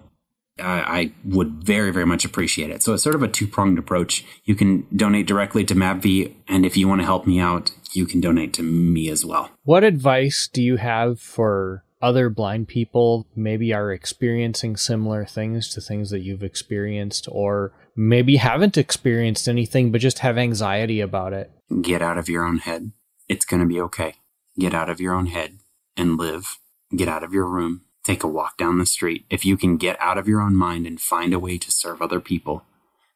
uh, 0.59 0.63
I 0.65 1.13
would 1.25 1.63
very, 1.63 1.91
very 1.91 2.05
much 2.05 2.25
appreciate 2.25 2.69
it. 2.69 2.83
So 2.83 2.93
it's 2.93 3.03
sort 3.03 3.15
of 3.15 3.23
a 3.23 3.27
two 3.27 3.47
pronged 3.47 3.79
approach. 3.79 4.23
You 4.43 4.55
can 4.55 4.85
donate 4.95 5.25
directly 5.25 5.63
to 5.65 5.75
MAPV, 5.75 6.35
and 6.47 6.65
if 6.65 6.77
you 6.77 6.87
want 6.87 7.01
to 7.01 7.05
help 7.05 7.25
me 7.25 7.39
out, 7.39 7.71
you 7.93 8.05
can 8.05 8.21
donate 8.21 8.53
to 8.53 8.63
me 8.63 9.09
as 9.09 9.25
well. 9.25 9.49
What 9.63 9.83
advice 9.83 10.47
do 10.51 10.61
you 10.61 10.77
have 10.77 11.19
for 11.19 11.83
other 12.03 12.29
blind 12.29 12.67
people 12.67 13.25
maybe 13.33 13.73
are 13.73 13.91
experiencing 13.91 14.75
similar 14.75 15.25
things 15.25 15.73
to 15.73 15.79
things 15.79 16.09
that 16.09 16.19
you've 16.19 16.43
experienced 16.43 17.29
or 17.31 17.71
maybe 17.95 18.35
haven't 18.35 18.77
experienced 18.77 19.47
anything 19.47 19.89
but 19.89 20.01
just 20.01 20.19
have 20.19 20.37
anxiety 20.37 20.99
about 20.99 21.31
it. 21.31 21.49
Get 21.81 22.01
out 22.01 22.17
of 22.17 22.27
your 22.27 22.43
own 22.43 22.57
head. 22.57 22.91
It's 23.29 23.45
going 23.45 23.61
to 23.61 23.67
be 23.67 23.79
okay. 23.79 24.15
Get 24.59 24.73
out 24.73 24.89
of 24.89 24.99
your 24.99 25.15
own 25.15 25.27
head 25.27 25.59
and 25.95 26.17
live. 26.17 26.57
Get 26.95 27.07
out 27.07 27.23
of 27.23 27.31
your 27.31 27.47
room. 27.47 27.85
Take 28.03 28.23
a 28.23 28.27
walk 28.27 28.57
down 28.57 28.79
the 28.79 28.85
street. 28.85 29.25
If 29.29 29.45
you 29.45 29.55
can 29.55 29.77
get 29.77 29.99
out 30.01 30.17
of 30.17 30.27
your 30.27 30.41
own 30.41 30.55
mind 30.55 30.85
and 30.85 30.99
find 30.99 31.33
a 31.33 31.39
way 31.39 31.57
to 31.57 31.71
serve 31.71 32.01
other 32.01 32.19
people, 32.19 32.65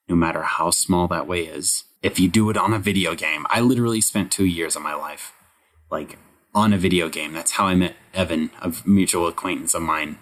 no 0.08 0.16
matter 0.16 0.44
how 0.44 0.72
small 0.72 1.08
that 1.10 1.28
way 1.28 1.42
is, 1.42 1.84
if 2.02 2.20
you 2.20 2.30
do 2.30 2.50
it 2.50 2.58
on 2.58 2.74
a 2.74 2.80
video 2.80 3.16
game, 3.16 3.46
I 3.50 3.60
literally 3.60 4.02
spent 4.02 4.32
two 4.32 4.46
years 4.46 4.76
of 4.76 4.82
my 4.82 4.94
life 4.94 5.34
like 5.92 6.18
on 6.54 6.74
a 6.74 6.78
video 6.78 7.10
game. 7.10 7.34
That's 7.34 7.52
how 7.52 7.66
I 7.68 7.76
met 7.76 7.96
Evan, 8.14 8.50
a 8.62 8.74
mutual 8.86 9.28
acquaintance 9.28 9.74
of 9.74 9.82
mine. 9.82 10.18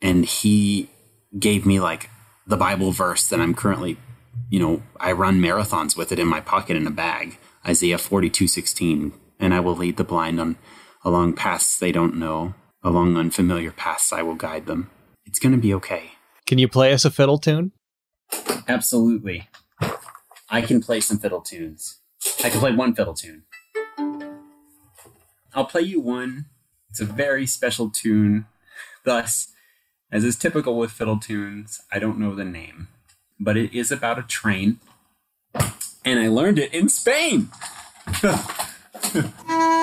And 0.00 0.24
he 0.24 0.90
gave 1.38 1.64
me 1.64 1.80
like 1.80 2.10
the 2.46 2.56
Bible 2.56 2.92
verse 2.92 3.26
that 3.28 3.40
I'm 3.40 3.54
currently, 3.54 3.96
you 4.50 4.60
know, 4.60 4.82
I 5.00 5.12
run 5.12 5.40
marathons 5.40 5.96
with 5.96 6.12
it 6.12 6.18
in 6.18 6.28
my 6.28 6.40
pocket 6.40 6.76
in 6.76 6.86
a 6.86 6.90
bag. 6.90 7.38
Isaiah 7.66 7.98
42:16, 7.98 9.12
and 9.38 9.54
I 9.54 9.60
will 9.60 9.76
lead 9.76 9.96
the 9.96 10.04
blind 10.04 10.40
on 10.40 10.56
along 11.04 11.34
paths 11.34 11.78
they 11.78 11.92
don't 11.92 12.16
know, 12.16 12.54
along 12.82 13.16
unfamiliar 13.16 13.70
paths 13.70 14.12
I 14.12 14.22
will 14.22 14.34
guide 14.34 14.66
them. 14.66 14.90
It's 15.24 15.38
going 15.38 15.52
to 15.52 15.60
be 15.60 15.74
okay. 15.74 16.12
Can 16.46 16.58
you 16.58 16.68
play 16.68 16.92
us 16.92 17.04
a 17.04 17.10
fiddle 17.10 17.38
tune? 17.38 17.72
Absolutely. 18.68 19.48
I 20.48 20.60
can 20.60 20.80
play 20.82 21.00
some 21.00 21.18
fiddle 21.18 21.40
tunes. 21.40 21.98
I 22.44 22.50
can 22.50 22.60
play 22.60 22.72
one 22.72 22.94
fiddle 22.94 23.14
tune. 23.14 23.44
I'll 25.54 25.66
play 25.66 25.82
you 25.82 26.00
one. 26.00 26.46
It's 26.90 27.00
a 27.00 27.04
very 27.04 27.46
special 27.46 27.90
tune. 27.90 28.46
Thus, 29.04 29.48
as 30.10 30.24
is 30.24 30.36
typical 30.36 30.76
with 30.76 30.90
fiddle 30.90 31.18
tunes, 31.18 31.80
I 31.90 31.98
don't 31.98 32.18
know 32.18 32.34
the 32.34 32.44
name, 32.44 32.88
but 33.40 33.56
it 33.56 33.74
is 33.74 33.90
about 33.90 34.18
a 34.18 34.22
train, 34.22 34.78
and 36.04 36.20
I 36.20 36.28
learned 36.28 36.58
it 36.58 36.72
in 36.72 36.88
Spain. 36.88 37.50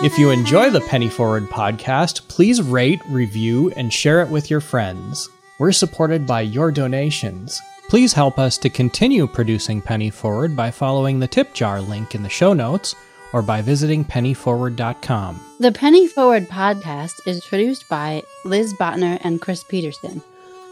If 0.00 0.16
you 0.16 0.30
enjoy 0.30 0.70
the 0.70 0.80
Penny 0.80 1.08
Forward 1.08 1.48
podcast, 1.48 2.28
please 2.28 2.62
rate, 2.62 3.00
review, 3.08 3.72
and 3.72 3.92
share 3.92 4.22
it 4.22 4.28
with 4.28 4.48
your 4.48 4.60
friends. 4.60 5.28
We're 5.58 5.72
supported 5.72 6.24
by 6.24 6.42
your 6.42 6.70
donations. 6.70 7.60
Please 7.88 8.12
help 8.12 8.38
us 8.38 8.58
to 8.58 8.70
continue 8.70 9.26
producing 9.26 9.82
Penny 9.82 10.10
Forward 10.10 10.54
by 10.54 10.70
following 10.70 11.18
the 11.18 11.26
tip 11.26 11.52
jar 11.52 11.80
link 11.80 12.14
in 12.14 12.22
the 12.22 12.28
show 12.28 12.52
notes 12.52 12.94
or 13.32 13.42
by 13.42 13.60
visiting 13.60 14.04
pennyforward.com. 14.04 15.40
The 15.58 15.72
Penny 15.72 16.06
Forward 16.06 16.48
podcast 16.48 17.14
is 17.26 17.44
produced 17.44 17.88
by 17.88 18.22
Liz 18.44 18.72
Botner 18.74 19.18
and 19.24 19.40
Chris 19.40 19.64
Peterson. 19.64 20.22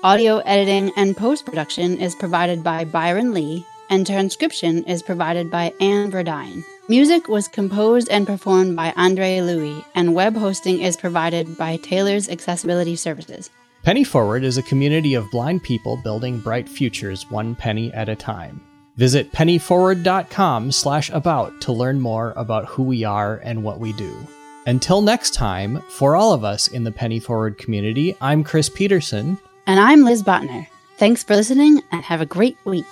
Audio 0.04 0.38
editing 0.38 0.92
and 0.96 1.16
post 1.16 1.44
production 1.44 1.98
is 1.98 2.14
provided 2.14 2.62
by 2.62 2.84
Byron 2.84 3.34
Lee, 3.34 3.66
and 3.90 4.06
transcription 4.06 4.84
is 4.84 5.02
provided 5.02 5.50
by 5.50 5.74
Anne 5.80 6.12
Verdine. 6.12 6.62
Music 6.88 7.26
was 7.26 7.48
composed 7.48 8.08
and 8.10 8.28
performed 8.28 8.76
by 8.76 8.92
Andre 8.96 9.40
Louis, 9.40 9.84
and 9.96 10.14
web 10.14 10.36
hosting 10.36 10.80
is 10.80 10.96
provided 10.96 11.58
by 11.58 11.76
Taylor's 11.78 12.28
Accessibility 12.28 12.94
Services. 12.94 13.50
Penny 13.82 14.04
Forward 14.04 14.44
is 14.44 14.56
a 14.56 14.62
community 14.62 15.14
of 15.14 15.28
blind 15.32 15.64
people 15.64 15.96
building 15.96 16.38
bright 16.38 16.68
futures 16.68 17.28
one 17.28 17.56
penny 17.56 17.92
at 17.92 18.08
a 18.08 18.14
time. 18.14 18.60
Visit 18.94 19.32
pennyforward.com 19.32 20.70
slash 20.70 21.10
about 21.10 21.60
to 21.62 21.72
learn 21.72 22.00
more 22.00 22.32
about 22.36 22.66
who 22.66 22.84
we 22.84 23.02
are 23.02 23.38
and 23.38 23.64
what 23.64 23.80
we 23.80 23.92
do. 23.94 24.16
Until 24.68 25.00
next 25.00 25.34
time, 25.34 25.82
for 25.88 26.14
all 26.14 26.32
of 26.32 26.44
us 26.44 26.68
in 26.68 26.84
the 26.84 26.92
Penny 26.92 27.18
Forward 27.18 27.58
community, 27.58 28.16
I'm 28.20 28.44
Chris 28.44 28.68
Peterson. 28.68 29.38
And 29.66 29.80
I'm 29.80 30.04
Liz 30.04 30.22
Botner. 30.22 30.68
Thanks 30.98 31.24
for 31.24 31.34
listening 31.34 31.82
and 31.90 32.04
have 32.04 32.20
a 32.20 32.26
great 32.26 32.56
week. 32.64 32.86